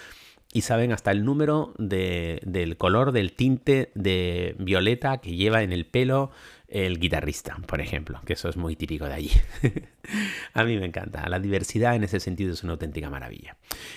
y 0.54 0.62
saben 0.62 0.92
hasta 0.92 1.10
el 1.10 1.24
número 1.24 1.74
del 1.78 2.76
color 2.78 3.10
del 3.10 3.32
tinte 3.32 3.90
de 3.96 4.54
violeta 4.60 5.18
que 5.18 5.34
lleva 5.34 5.64
en 5.64 5.72
el 5.72 5.84
pelo 5.84 6.30
el 6.68 7.00
guitarrista, 7.00 7.58
por 7.66 7.80
ejemplo, 7.80 8.20
que 8.24 8.34
eso 8.34 8.48
es 8.48 8.56
muy 8.56 8.76
típico 8.76 9.04
de 9.04 9.14
allí. 9.14 9.32
a 10.54 10.62
mí 10.62 10.78
me 10.78 10.86
encanta. 10.86 11.28
La 11.28 11.40
diversidad 11.40 11.96
en 11.96 12.04
ese 12.04 12.20
sentido 12.20 12.52
es 12.52 12.62
una 12.62 12.74
auténtica 12.74 13.10
maravilla. 13.10 13.56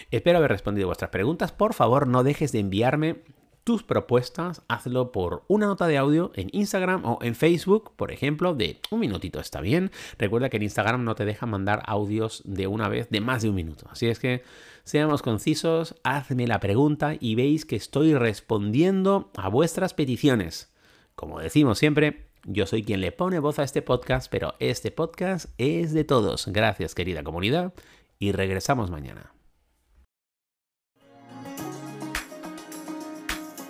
Espero 0.10 0.39
haber 0.39 0.50
respondido 0.50 0.88
vuestras 0.88 1.12
preguntas. 1.12 1.52
Por 1.52 1.76
favor, 1.76 2.08
no 2.08 2.24
dejes 2.24 2.52
de 2.52 2.60
enviarme 2.60 3.17
tus 3.63 3.84
propuestas, 3.84 4.62
hazlo 4.70 5.12
por 5.12 5.43
una 5.50 5.67
nota 5.67 5.88
de 5.88 5.98
audio 5.98 6.32
en 6.36 6.50
Instagram 6.54 7.06
o 7.06 7.20
en 7.22 7.36
Facebook, 7.36 7.91
por 7.98 8.12
ejemplo, 8.12 8.56
de 8.56 8.80
un 8.91 9.02
minutito 9.02 9.41
está 9.41 9.62
bien. 9.62 9.91
Recuerda 10.17 10.50
que 10.50 10.58
en 10.58 10.63
Instagram 10.63 11.04
no 11.04 11.15
te 11.15 11.26
deja 11.26 11.46
mandar 11.46 11.84
audios 11.86 12.41
de 12.46 12.65
una 12.65 12.88
vez 12.88 13.10
de 13.10 13.20
más 13.20 13.43
de 13.43 13.50
un 13.50 13.56
minuto. 13.56 13.86
Así 13.91 14.08
es 14.08 14.20
que 14.20 14.41
seamos 14.88 15.21
concisos, 15.21 15.95
hazme 16.04 16.47
la 16.47 16.62
pregunta 16.62 17.15
y 17.19 17.36
veis 17.36 17.65
que 17.65 17.76
estoy 17.76 18.13
respondiendo 18.13 19.32
a 19.36 19.50
vuestras 19.50 19.93
peticiones. 19.93 20.71
Como 21.13 21.39
decimos 21.39 21.78
siempre, 21.78 22.30
yo 22.45 22.65
soy 22.65 22.84
quien 22.84 23.02
le 23.02 23.12
pone 23.12 23.39
voz 23.39 23.60
a 23.60 23.63
este 23.63 23.82
podcast, 23.82 24.32
pero 24.32 24.54
este 24.60 24.91
podcast 24.91 25.50
es 25.58 25.93
de 25.93 26.06
todos. 26.06 26.47
Gracias 26.47 26.95
querida 26.95 27.21
comunidad 27.21 27.73
y 28.17 28.32
regresamos 28.32 28.89
mañana. 28.89 29.34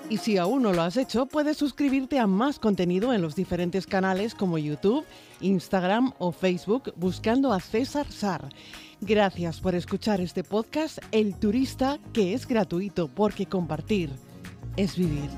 Y 0.09 0.17
si 0.17 0.37
aún 0.37 0.61
no 0.61 0.71
lo 0.71 0.83
has 0.83 0.95
hecho, 0.95 1.25
puedes 1.25 1.57
suscribirte 1.57 2.19
a 2.19 2.27
más 2.27 2.59
contenido 2.59 3.11
en 3.11 3.21
los 3.21 3.35
diferentes 3.35 3.87
canales 3.87 4.35
como 4.35 4.57
YouTube, 4.57 5.03
Instagram 5.41 6.13
o 6.19 6.31
Facebook 6.31 6.93
buscando 6.95 7.51
a 7.51 7.59
César 7.59 8.09
Sar. 8.09 8.47
Gracias 9.01 9.59
por 9.59 9.75
escuchar 9.75 10.21
este 10.21 10.43
podcast 10.43 10.97
El 11.11 11.35
Turista, 11.35 11.99
que 12.13 12.33
es 12.33 12.47
gratuito 12.47 13.07
porque 13.07 13.45
compartir 13.45 14.09
es 14.75 14.97
vivir. 14.97 15.29